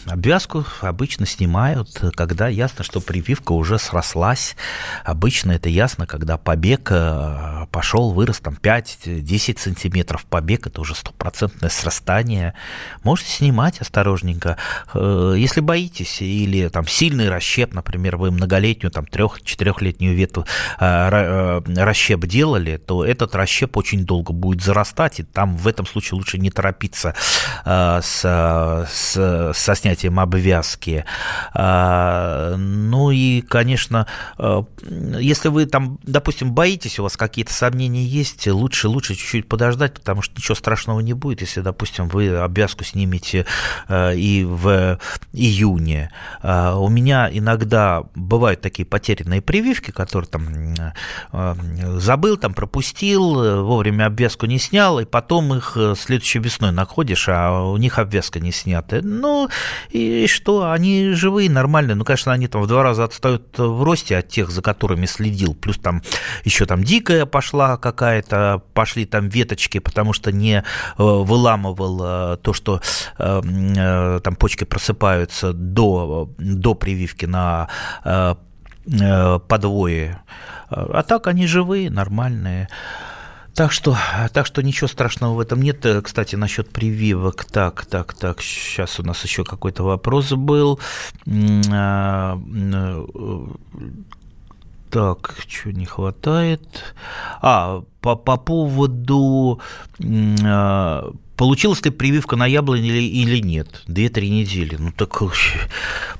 обвязку 0.07 0.65
обычно 0.81 1.27
снимают, 1.27 2.01
когда 2.15 2.47
ясно, 2.47 2.83
что 2.83 2.99
прививка 2.99 3.51
уже 3.51 3.77
срослась. 3.77 4.55
Обычно 5.03 5.51
это 5.51 5.69
ясно, 5.69 6.07
когда 6.07 6.37
побег 6.37 6.87
э, 6.89 7.67
пошел, 7.71 8.11
вырос 8.11 8.39
там 8.39 8.57
5-10 8.59 9.59
сантиметров. 9.59 10.25
Побег 10.25 10.65
это 10.65 10.81
уже 10.81 10.95
стопроцентное 10.95 11.69
срастание. 11.69 12.55
Можете 13.03 13.29
снимать 13.29 13.81
осторожненько 13.81 14.57
э, 14.95 15.26
если 15.35 15.61
боитесь 15.61 16.21
или 16.21 16.67
там 16.69 16.87
сильный 16.87 17.29
расщеп, 17.29 17.73
например, 17.73 18.17
вы 18.17 18.31
многолетнюю, 18.31 18.91
там 18.91 19.05
трех-четырехлетнюю 19.05 20.15
ветвь 20.15 20.45
э, 20.79 20.85
э, 21.09 21.61
расщеп 21.75 22.25
делали, 22.25 22.77
то 22.77 23.05
этот 23.05 23.35
расщеп 23.35 23.77
очень 23.77 24.05
долго 24.05 24.33
будет 24.33 24.61
зарастать, 24.61 25.19
и 25.19 25.23
там 25.23 25.55
в 25.57 25.67
этом 25.67 25.85
случае 25.85 26.17
лучше 26.17 26.37
не 26.37 26.49
торопиться 26.51 27.15
э, 27.65 27.99
с, 28.03 28.87
с, 28.91 29.53
со 29.53 29.75
снятием 29.75 30.19
обвязки. 30.19 31.05
Ну 31.53 33.11
и, 33.11 33.41
конечно, 33.41 34.07
если 34.89 35.49
вы 35.49 35.65
там, 35.65 35.99
допустим, 36.03 36.53
боитесь, 36.53 36.99
у 36.99 37.03
вас 37.03 37.17
какие-то 37.17 37.53
сомнения 37.53 38.03
есть, 38.03 38.47
лучше, 38.47 38.87
лучше 38.87 39.15
чуть-чуть 39.15 39.47
подождать, 39.47 39.93
потому 39.93 40.21
что 40.21 40.35
ничего 40.35 40.55
страшного 40.55 40.99
не 40.99 41.13
будет, 41.13 41.41
если, 41.41 41.61
допустим, 41.61 42.07
вы 42.07 42.35
обвязку 42.35 42.83
снимете 42.83 43.45
и 43.89 44.45
в 44.47 44.99
июне. 45.33 46.11
У 46.43 46.89
меня 46.89 47.29
иногда 47.31 48.03
бывают 48.15 48.61
такие 48.61 48.85
потерянные 48.85 49.41
прививки, 49.41 49.91
которые 49.91 50.29
там 50.29 50.75
забыл, 51.99 52.37
там 52.37 52.53
пропустил, 52.53 53.63
вовремя 53.63 54.07
обвязку 54.07 54.45
не 54.45 54.59
снял, 54.59 54.99
и 54.99 55.05
потом 55.05 55.53
их 55.53 55.77
следующей 55.97 56.39
весной 56.39 56.71
находишь, 56.71 57.27
а 57.29 57.63
у 57.63 57.77
них 57.77 57.99
обвязка 57.99 58.39
не 58.39 58.51
снята. 58.51 58.99
Ну, 59.01 59.49
и 59.89 60.27
что, 60.27 60.71
они 60.71 61.11
живые, 61.11 61.49
нормальные. 61.49 61.95
Ну, 61.95 62.05
конечно, 62.05 62.31
они 62.31 62.47
там 62.47 62.61
в 62.61 62.67
два 62.67 62.83
раза 62.83 63.03
отстают 63.03 63.57
в 63.57 63.83
росте 63.83 64.17
от 64.17 64.29
тех, 64.29 64.49
за 64.49 64.61
которыми 64.61 65.05
следил. 65.05 65.53
Плюс 65.55 65.77
там 65.77 66.01
еще 66.43 66.65
там 66.65 66.83
дикая 66.83 67.25
пошла 67.25 67.77
какая-то, 67.77 68.61
пошли 68.73 69.05
там 69.05 69.29
веточки, 69.29 69.79
потому 69.79 70.13
что 70.13 70.31
не 70.31 70.57
э, 70.57 70.63
выламывал 70.97 71.99
э, 72.33 72.37
то, 72.37 72.53
что 72.53 72.81
э, 73.17 74.19
там 74.23 74.35
почки 74.35 74.63
просыпаются 75.07 75.53
до, 75.53 76.29
до 76.37 76.73
прививки 76.75 77.25
на 77.25 77.67
подвое. 79.47 80.21
А 80.69 81.03
так 81.03 81.27
они 81.27 81.47
живые, 81.47 81.89
нормальные. 81.89 82.67
Так 83.53 83.71
что, 83.71 83.97
так 84.33 84.45
что 84.45 84.61
ничего 84.61 84.87
страшного 84.87 85.33
в 85.33 85.39
этом 85.39 85.61
нет. 85.61 85.85
Кстати, 86.03 86.35
насчет 86.35 86.69
прививок. 86.69 87.45
Так, 87.45 87.85
так, 87.85 88.13
так, 88.13 88.41
сейчас 88.41 88.99
у 88.99 89.03
нас 89.03 89.23
еще 89.23 89.43
какой-то 89.43 89.83
вопрос 89.83 90.31
был. 90.31 90.79
Так, 94.89 95.35
что 95.47 95.71
не 95.73 95.85
хватает? 95.85 96.95
А, 97.41 97.83
по, 97.99 98.15
по 98.15 98.37
поводу 98.37 99.59
Получилась 101.37 101.85
ли 101.85 101.91
прививка 101.91 102.35
на 102.35 102.47
яблоне 102.47 102.89
или, 102.89 103.03
или 103.03 103.37
нет? 103.37 103.83
Две-три 103.85 104.29
недели. 104.29 104.75
Ну 104.77 104.91
так 104.91 105.21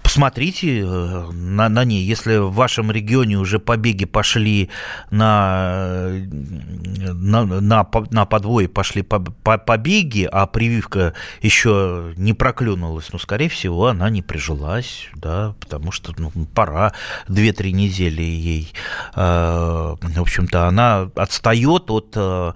посмотрите 0.03 0.81
э, 0.81 1.31
на, 1.31 1.69
на 1.69 1.85
ней. 1.85 2.03
Если 2.03 2.37
в 2.37 2.51
вашем 2.51 2.91
регионе 2.91 3.37
уже 3.37 3.57
побеги 3.59 4.05
пошли 4.05 4.69
на, 5.09 6.09
на, 6.11 7.45
на, 7.45 7.89
на 8.11 8.25
подвое 8.25 8.67
пошли 8.67 9.01
по, 9.01 9.19
по, 9.19 9.57
побеги, 9.57 10.29
а 10.31 10.45
прививка 10.45 11.13
еще 11.41 12.13
не 12.15 12.33
проклюнулась, 12.33 13.09
ну, 13.11 13.17
скорее 13.17 13.49
всего, 13.49 13.87
она 13.87 14.11
не 14.11 14.21
прижилась, 14.21 15.07
да, 15.15 15.55
потому 15.59 15.91
что 15.91 16.13
ну, 16.17 16.31
пора 16.53 16.93
две-три 17.27 17.73
недели 17.73 18.21
ей. 18.21 18.71
Э, 19.15 19.95
в 19.99 20.21
общем-то, 20.21 20.67
она 20.67 21.09
отстает 21.15 21.89
от 21.89 22.13
э, 22.15 22.53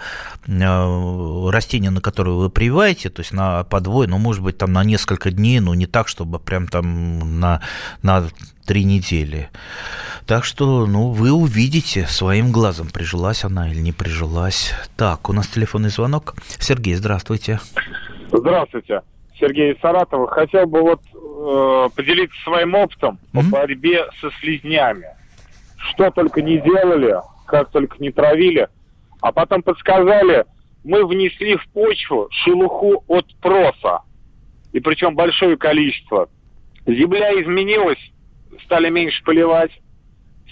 растения, 0.47 1.89
на 1.89 2.01
которое 2.01 2.31
вы 2.31 2.50
прививаете, 2.51 3.09
то 3.09 3.21
есть 3.21 3.33
на 3.33 3.63
подвой, 3.63 4.07
ну, 4.07 4.17
может 4.17 4.43
быть, 4.43 4.57
там 4.57 4.73
на 4.73 4.83
несколько 4.83 5.31
дней, 5.31 5.59
но 5.59 5.73
не 5.73 5.87
так, 5.87 6.07
чтобы 6.07 6.39
прям 6.39 6.67
там 6.67 7.39
на, 7.39 7.61
на 8.03 8.27
три 8.65 8.83
недели. 8.83 9.49
Так 10.25 10.45
что, 10.45 10.85
ну, 10.85 11.11
вы 11.11 11.31
увидите 11.31 12.05
своим 12.07 12.51
глазом, 12.51 12.89
прижилась 12.89 13.43
она 13.43 13.69
или 13.69 13.79
не 13.79 13.91
прижилась. 13.91 14.73
Так, 14.95 15.29
у 15.29 15.33
нас 15.33 15.47
телефонный 15.47 15.89
звонок. 15.89 16.35
Сергей, 16.59 16.95
здравствуйте. 16.95 17.59
Здравствуйте. 18.31 19.01
Сергей 19.39 19.73
из 19.73 19.81
Саратова. 19.81 20.27
Хотел 20.27 20.67
бы 20.67 20.81
вот 20.81 21.01
э, 21.13 21.89
поделиться 21.95 22.37
своим 22.43 22.75
опытом 22.75 23.19
mm-hmm. 23.33 23.43
по 23.43 23.57
борьбе 23.57 24.05
со 24.21 24.29
слизнями. 24.39 25.07
Что 25.77 26.11
только 26.11 26.41
не 26.41 26.59
делали, 26.59 27.15
как 27.47 27.71
только 27.71 27.97
не 27.99 28.11
травили. 28.11 28.69
А 29.21 29.31
потом 29.31 29.63
подсказали, 29.63 30.45
мы 30.83 31.05
внесли 31.05 31.55
в 31.57 31.67
почву 31.69 32.27
шелуху 32.31 33.03
от 33.07 33.33
проса. 33.35 34.01
И 34.73 34.79
причем 34.79 35.15
большое 35.15 35.57
количество. 35.57 36.29
Земля 36.85 37.31
изменилась, 37.41 37.99
стали 38.65 38.89
меньше 38.89 39.23
поливать, 39.23 39.71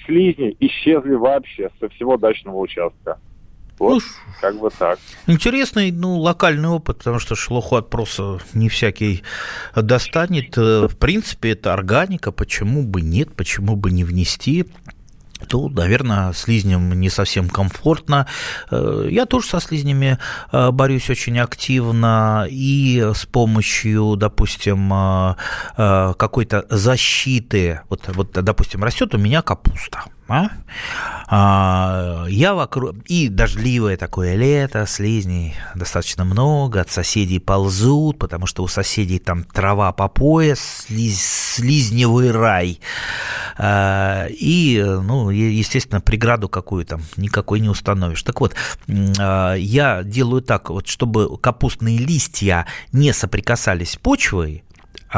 слизни 0.05 0.55
исчезли 0.59 1.15
вообще 1.15 1.69
со 1.79 1.89
всего 1.89 2.17
дачного 2.17 2.57
участка. 2.57 3.19
Вот, 3.79 4.03
ну, 4.03 4.33
как 4.41 4.59
бы 4.59 4.69
так. 4.77 4.99
Интересный, 5.25 5.91
ну, 5.91 6.17
локальный 6.17 6.67
опыт, 6.67 6.97
потому 6.97 7.19
что 7.19 7.35
шелуху 7.35 7.77
от 7.77 7.89
проса 7.89 8.39
не 8.53 8.67
всякий 8.67 9.23
достанет. 9.73 10.57
В 10.57 10.97
принципе, 10.97 11.51
это 11.51 11.73
органика, 11.73 12.33
почему 12.33 12.83
бы 12.83 13.01
нет, 13.01 13.33
почему 13.35 13.77
бы 13.77 13.91
не 13.91 14.03
внести 14.03 14.65
то, 15.47 15.69
наверное, 15.69 16.33
слизням 16.33 16.99
не 16.99 17.09
совсем 17.09 17.49
комфортно. 17.49 18.27
Э, 18.71 19.07
я 19.09 19.25
тоже 19.25 19.47
со 19.47 19.59
слизнями 19.59 20.17
э, 20.51 20.71
борюсь 20.71 21.09
очень 21.09 21.39
активно 21.39 22.47
и 22.49 23.11
с 23.13 23.25
помощью, 23.25 24.15
допустим, 24.15 24.93
э, 24.93 25.35
какой-то 26.17 26.65
защиты. 26.69 27.81
Вот, 27.89 28.09
вот 28.15 28.31
допустим, 28.31 28.83
растет 28.83 29.15
у 29.15 29.17
меня 29.17 29.41
капуста 29.41 30.05
а? 30.29 30.51
А, 31.31 32.25
я 32.27 32.53
вокруг... 32.53 32.95
И 33.05 33.29
дождливое 33.29 33.97
такое 33.97 34.35
лето, 34.35 34.85
слизней 34.87 35.55
достаточно 35.75 36.25
много, 36.25 36.81
от 36.81 36.89
соседей 36.89 37.39
ползут, 37.39 38.17
потому 38.17 38.47
что 38.47 38.63
у 38.63 38.67
соседей 38.67 39.19
там 39.19 39.43
трава 39.43 39.91
по 39.91 40.07
пояс, 40.07 40.85
слиз... 40.87 41.21
слизневый 41.21 42.31
рай. 42.31 42.79
А, 43.57 44.25
и, 44.29 44.83
ну, 44.83 45.29
естественно, 45.29 46.01
преграду 46.01 46.49
какую 46.49 46.85
там 46.85 47.01
никакой 47.17 47.59
не 47.59 47.69
установишь. 47.69 48.23
Так 48.23 48.41
вот, 48.41 48.55
а, 49.19 49.53
я 49.53 50.03
делаю 50.03 50.41
так, 50.41 50.69
вот, 50.69 50.87
чтобы 50.87 51.37
капустные 51.37 51.97
листья 51.97 52.65
не 52.91 53.13
соприкасались 53.13 53.91
с 53.91 53.95
почвой, 53.97 54.63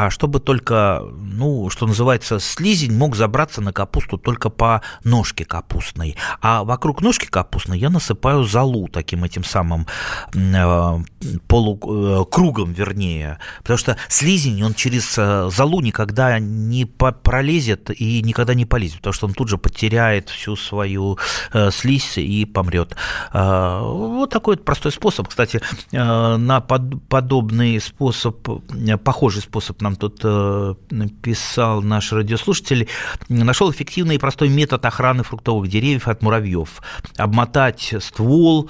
чтобы 0.10 0.40
только, 0.40 1.04
ну, 1.18 1.70
что 1.70 1.88
называется, 1.88 2.40
слизень 2.40 2.96
мог 2.96 3.16
забраться 3.16 3.62
на 3.62 3.74
капусту 3.74 4.18
только 4.18 4.50
по 4.50 4.82
ножке 5.04 5.46
капустной. 5.46 6.16
А 6.42 6.64
вокруг 6.64 7.02
ножки 7.02 7.26
капустной 7.26 7.80
я 7.80 7.90
насыпаю 7.90 8.44
золу 8.44 8.88
таким 8.88 9.24
этим 9.24 9.44
самым 9.44 9.88
э, 10.34 11.00
полукругом, 11.48 12.72
э, 12.72 12.74
вернее. 12.74 13.40
Потому 13.60 13.78
что 13.78 13.98
слизень, 14.08 14.64
он 14.64 14.74
через 14.74 15.18
э, 15.18 15.50
золу 15.52 15.82
никогда 15.82 16.40
не 16.40 16.86
пролезет 16.86 17.90
и 17.90 18.22
никогда 18.22 18.54
не 18.54 18.66
полезет, 18.66 18.98
потому 18.98 19.14
что 19.14 19.28
он 19.28 19.34
тут 19.34 19.50
же 19.50 19.58
потеряет 19.58 20.30
всю 20.30 20.56
свою 20.56 21.18
э, 21.54 21.72
слизь 21.72 22.18
и 22.18 22.46
помрет. 22.46 22.96
Э, 23.34 23.82
вот 23.82 24.30
такой 24.30 24.56
вот 24.56 24.66
простой 24.66 24.92
способ. 24.92 25.28
Кстати, 25.28 25.62
э, 25.92 26.38
на 26.38 26.62
под, 26.62 27.08
подобный 27.08 27.80
способ, 27.80 28.48
э, 28.48 28.98
похожий 28.98 29.42
способ 29.42 29.81
нам 29.82 29.96
тут 29.96 30.22
э, 30.24 30.76
написал 30.90 31.82
наш 31.82 32.12
радиослушатель, 32.12 32.88
нашел 33.30 33.72
эффективный 33.72 34.16
и 34.16 34.18
простой 34.18 34.50
метод 34.50 34.86
охраны 34.86 35.24
фруктовых 35.24 35.70
деревьев 35.70 36.08
от 36.08 36.22
муравьев. 36.22 36.82
Обмотать 37.18 37.94
ствол 38.00 38.70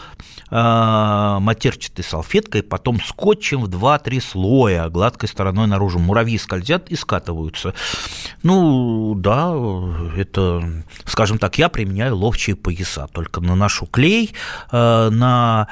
э, 0.50 1.38
матерчатой 1.39 2.04
салфеткой, 2.04 2.63
потом 2.63 3.02
скотчем 3.02 3.62
в 3.62 3.69
2-3 3.69 4.21
слоя, 4.21 4.89
гладкой 4.89 5.30
стороной 5.30 5.67
наружу. 5.67 6.00
Муравьи 6.00 6.38
скользят 6.38 6.89
и 6.89 6.95
скатываются. 6.95 7.74
Ну, 8.43 9.13
да, 9.15 9.54
это, 10.15 10.84
скажем 11.06 11.38
так, 11.38 11.58
я 11.58 11.69
применяю 11.69 12.15
ловчие 12.15 12.56
пояса, 12.56 13.08
только 13.12 13.41
наношу 13.41 13.86
клей 13.86 14.34
э, 14.71 15.10
на 15.10 15.67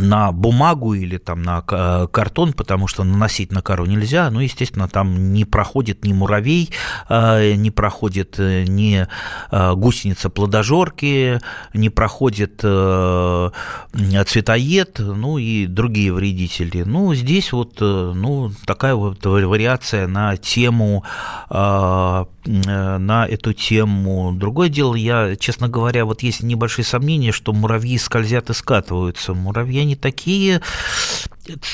на 0.00 0.32
бумагу 0.32 0.94
или 0.94 1.18
там 1.18 1.42
на 1.42 1.62
картон, 1.62 2.52
потому 2.52 2.88
что 2.88 3.04
наносить 3.04 3.52
на 3.52 3.62
кору 3.62 3.86
нельзя. 3.86 4.30
Ну, 4.30 4.40
естественно, 4.40 4.88
там 4.88 5.32
не 5.32 5.44
проходит 5.44 6.04
ни 6.04 6.12
муравей, 6.12 6.70
э, 7.08 7.54
не 7.54 7.70
проходит 7.70 8.36
э, 8.38 8.64
ни 8.64 9.06
э, 9.50 9.74
гусеница 9.74 10.30
плодожорки, 10.30 11.40
не 11.74 11.90
проходит 11.90 12.58
цветоед, 14.26 14.98
ну 14.98 15.38
и 15.38 15.66
другие 15.66 16.12
вредители. 16.12 16.82
Ну, 16.82 17.14
здесь 17.14 17.52
вот 17.52 17.80
ну, 17.80 18.50
такая 18.66 18.94
вот 18.94 19.24
вариация 19.24 20.06
на 20.06 20.36
тему 20.36 21.04
на 22.48 23.26
эту 23.26 23.52
тему. 23.52 24.32
Другое 24.32 24.68
дело, 24.68 24.94
я, 24.94 25.36
честно 25.36 25.68
говоря, 25.68 26.04
вот 26.04 26.22
есть 26.22 26.42
небольшие 26.42 26.84
сомнения, 26.84 27.30
что 27.30 27.52
муравьи 27.52 27.98
скользят 27.98 28.48
и 28.50 28.54
скатываются. 28.54 29.34
Муравьи 29.34 29.80
они 29.80 29.96
такие, 29.96 30.62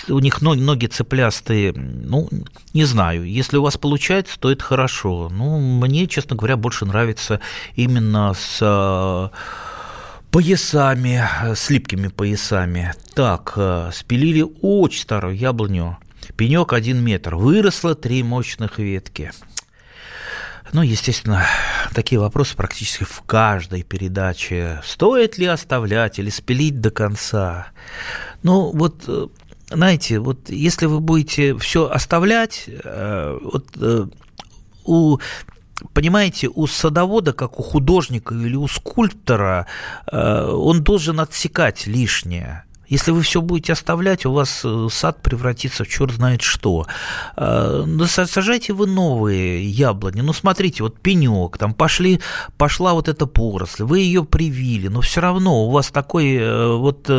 у 0.09 0.19
них 0.19 0.43
ноги, 0.43 0.87
цеплястые, 0.87 1.73
ну, 1.73 2.29
не 2.73 2.85
знаю, 2.85 3.25
если 3.25 3.57
у 3.57 3.63
вас 3.63 3.77
получается, 3.77 4.39
то 4.39 4.51
это 4.51 4.65
хорошо. 4.65 5.29
Ну, 5.31 5.59
мне, 5.61 6.07
честно 6.07 6.37
говоря, 6.37 6.57
больше 6.57 6.85
нравится 6.85 7.41
именно 7.77 8.35
с 8.35 8.59
э, 8.61 9.29
поясами, 10.31 11.23
с 11.55 11.71
липкими 11.71 12.09
поясами. 12.09 12.95
Так, 13.15 13.53
э, 13.57 13.91
спилили 13.93 14.45
очень 14.61 15.03
старую 15.03 15.37
яблоню, 15.37 15.99
пенек 16.37 16.73
один 16.73 17.03
метр, 17.03 17.37
выросло 17.37 17.95
три 17.95 18.23
мощных 18.23 18.79
ветки. 18.79 19.31
Ну, 20.75 20.83
естественно, 20.83 21.47
такие 21.95 22.21
вопросы 22.21 22.57
практически 22.57 23.05
в 23.05 23.23
каждой 23.23 23.85
передаче. 23.85 24.81
Стоит 24.85 25.39
ли 25.39 25.47
оставлять 25.47 26.19
или 26.19 26.31
спилить 26.31 26.81
до 26.81 26.91
конца? 26.91 27.69
Ну, 28.43 28.73
вот 28.73 29.05
э, 29.07 29.29
знаете, 29.71 30.19
вот 30.19 30.51
если 30.51 30.87
вы 30.87 30.99
будете 30.99 31.57
все 31.59 31.89
оставлять, 31.89 32.69
вот 32.85 33.69
у 34.85 35.19
понимаете, 35.93 36.49
у 36.49 36.67
садовода, 36.67 37.33
как 37.33 37.61
у 37.61 37.63
художника 37.63 38.35
или 38.35 38.57
у 38.57 38.67
скульптора, 38.67 39.69
он 40.11 40.83
должен 40.83 41.21
отсекать 41.21 41.87
лишнее. 41.87 42.65
Если 42.95 43.11
вы 43.11 43.23
все 43.23 43.41
будете 43.41 43.73
оставлять, 43.73 44.25
у 44.25 44.33
вас 44.33 44.61
э, 44.65 44.87
сад 44.89 45.21
превратится 45.21 45.83
в 45.83 45.89
черт 45.89 46.13
знает 46.13 46.43
что. 46.43 46.87
Э, 47.37 47.83
ну, 47.85 48.07
сажайте 48.07 48.73
вы 48.73 48.87
новые 48.87 49.69
яблони. 49.69 50.21
Ну, 50.21 50.33
смотрите, 50.33 50.85
вот 50.85 51.01
пенек, 51.01 51.59
там 51.59 51.75
пошли, 51.75 52.21
пошла 52.57 52.95
вот 52.95 53.09
эта 53.09 53.27
поросль, 53.27 53.83
вы 53.83 53.99
ее 53.99 54.25
привили, 54.25 54.87
но 54.87 55.01
все 55.01 55.21
равно 55.21 55.67
у 55.67 55.71
вас 55.71 55.89
такой 55.89 56.37
э, 56.37 56.73
вот 56.77 57.11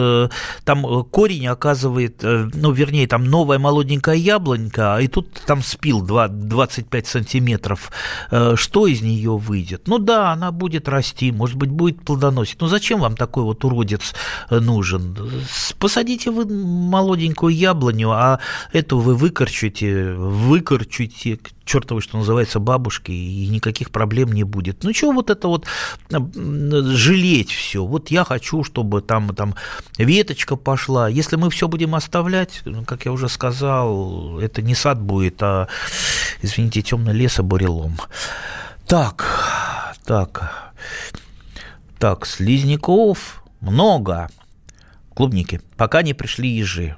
там 0.64 1.04
корень 1.12 1.48
оказывает, 1.48 2.24
ну, 2.24 2.72
вернее, 2.72 3.08
там 3.08 3.26
новая 3.26 3.60
молоденькая 3.60 4.15
яблонька, 4.15 5.00
и 5.02 5.10
тут 5.10 5.42
там 5.46 5.62
спил 5.62 6.02
2, 6.02 6.30
25 6.30 7.08
сантиметров. 7.08 7.92
Что 8.56 8.88
из 8.88 9.02
нее 9.02 9.38
выйдет? 9.38 9.88
Ну 9.88 9.98
да, 9.98 10.32
она 10.32 10.52
будет 10.54 10.88
расти, 10.88 11.34
может 11.34 11.58
быть, 11.58 11.69
будет 11.69 12.02
плодоносить. 12.06 12.62
Ну 12.62 12.67
зачем 12.67 13.02
вам 13.02 13.17
такой 13.17 13.44
вот 13.44 13.65
уродец 13.65 14.13
нужен? 14.50 15.17
Посадите 15.74 16.32
вы 16.32 16.46
молоденькую 16.46 17.56
яблоню, 17.56 18.12
а 18.12 18.40
эту 18.72 19.00
вы 19.00 19.16
выкорчуете, 19.16 20.13
выкорчуете 20.13 21.40
чертовой, 21.66 22.02
что 22.02 22.18
называется, 22.18 22.60
бабушки, 22.60 23.12
и 23.12 23.48
никаких 23.48 23.92
проблем 23.92 24.32
не 24.32 24.44
будет. 24.44 24.84
Ну, 24.84 24.94
чего 24.94 25.12
вот 25.12 25.30
это 25.30 25.48
вот 25.48 25.66
жалеть 26.10 27.52
все? 27.52 27.86
Вот 27.86 28.12
я 28.12 28.24
хочу, 28.24 28.63
чтобы 28.63 29.02
там, 29.02 29.36
там 29.36 29.56
веточка 29.98 30.56
пошла. 30.56 31.10
Если 31.10 31.36
мы 31.36 31.50
все 31.50 31.68
будем 31.68 31.96
оставлять, 31.96 32.62
ну, 32.66 32.86
как 32.86 33.06
я 33.06 33.12
уже 33.12 33.30
сказал, 33.30 34.40
это 34.40 34.62
не 34.62 34.76
сад 34.76 35.02
будет, 35.02 35.42
а, 35.42 35.68
извините, 36.42 36.82
темный 36.82 37.13
лес, 37.13 37.40
а 37.40 37.44
бурелом. 37.44 37.98
Так, 38.88 39.96
так, 40.06 40.74
так, 41.98 42.26
слизняков 42.26 43.44
много 43.62 44.30
клубники. 45.16 45.62
Пока 45.78 46.04
не 46.04 46.13
пришли 46.13 46.50
ежи 46.50 46.96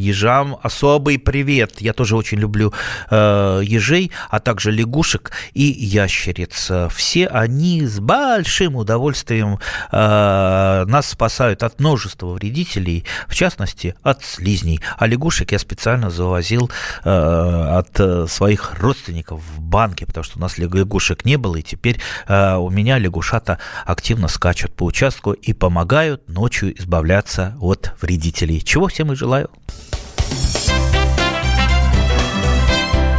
ежам 0.00 0.58
особый 0.62 1.18
привет. 1.18 1.80
Я 1.80 1.92
тоже 1.92 2.16
очень 2.16 2.38
люблю 2.38 2.72
э, 3.10 3.60
ежей, 3.64 4.10
а 4.28 4.40
также 4.40 4.70
лягушек 4.70 5.32
и 5.54 5.62
ящериц. 5.62 6.70
Все 6.90 7.26
они 7.26 7.86
с 7.86 8.00
большим 8.00 8.76
удовольствием 8.76 9.58
э, 9.92 10.84
нас 10.86 11.10
спасают 11.10 11.62
от 11.62 11.80
множества 11.80 12.28
вредителей, 12.28 13.04
в 13.28 13.34
частности, 13.34 13.94
от 14.02 14.24
слизней. 14.24 14.80
А 14.98 15.06
лягушек 15.06 15.52
я 15.52 15.58
специально 15.58 16.10
завозил 16.10 16.70
э, 17.04 17.10
от 17.10 18.30
своих 18.30 18.74
родственников 18.80 19.40
в 19.40 19.60
банке, 19.60 20.06
потому 20.06 20.24
что 20.24 20.38
у 20.38 20.40
нас 20.40 20.58
лягушек 20.58 21.24
не 21.24 21.36
было, 21.36 21.56
и 21.56 21.62
теперь 21.62 22.00
э, 22.26 22.56
у 22.56 22.70
меня 22.70 22.98
лягушата 22.98 23.58
активно 23.84 24.28
скачут 24.28 24.74
по 24.74 24.84
участку 24.84 25.32
и 25.32 25.52
помогают 25.52 26.28
ночью 26.28 26.78
избавляться 26.78 27.56
от 27.60 27.92
вредителей. 28.00 28.60
Чего 28.60 28.88
всем 28.88 29.12
и 29.12 29.16
желаю. 29.16 29.50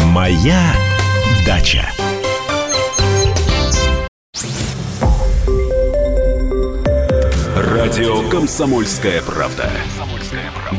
Моя 0.05 0.75
дача. 1.45 1.89
Радио 7.55 8.29
Комсомольская 8.29 9.21
правда". 9.21 9.69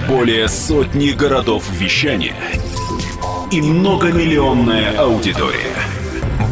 Более 0.08 0.48
сотни 0.48 1.10
городов 1.10 1.64
вещания 1.70 2.36
и 3.50 3.60
многомиллионная 3.60 4.98
аудитория. 4.98 5.76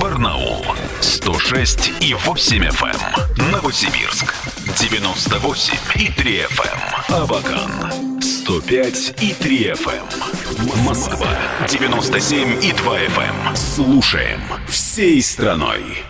Барнаул 0.01 0.65
106 1.01 1.93
и 2.01 2.15
8 2.15 2.65
FM. 2.65 2.97
Эм. 3.39 3.51
Новосибирск 3.51 4.35
98 4.77 5.75
и 5.97 6.09
3 6.09 6.43
FM. 6.43 6.79
Эм. 7.09 7.23
Абакан 7.23 8.23
105 8.23 9.15
и 9.21 9.33
3 9.35 9.73
FM. 9.73 10.05
Эм. 10.77 10.85
Москва 10.85 11.29
97 11.69 12.65
и 12.65 12.73
2 12.73 12.99
FM. 12.99 13.57
Слушаем 13.57 14.41
всей 14.69 15.21
страной. 15.23 16.05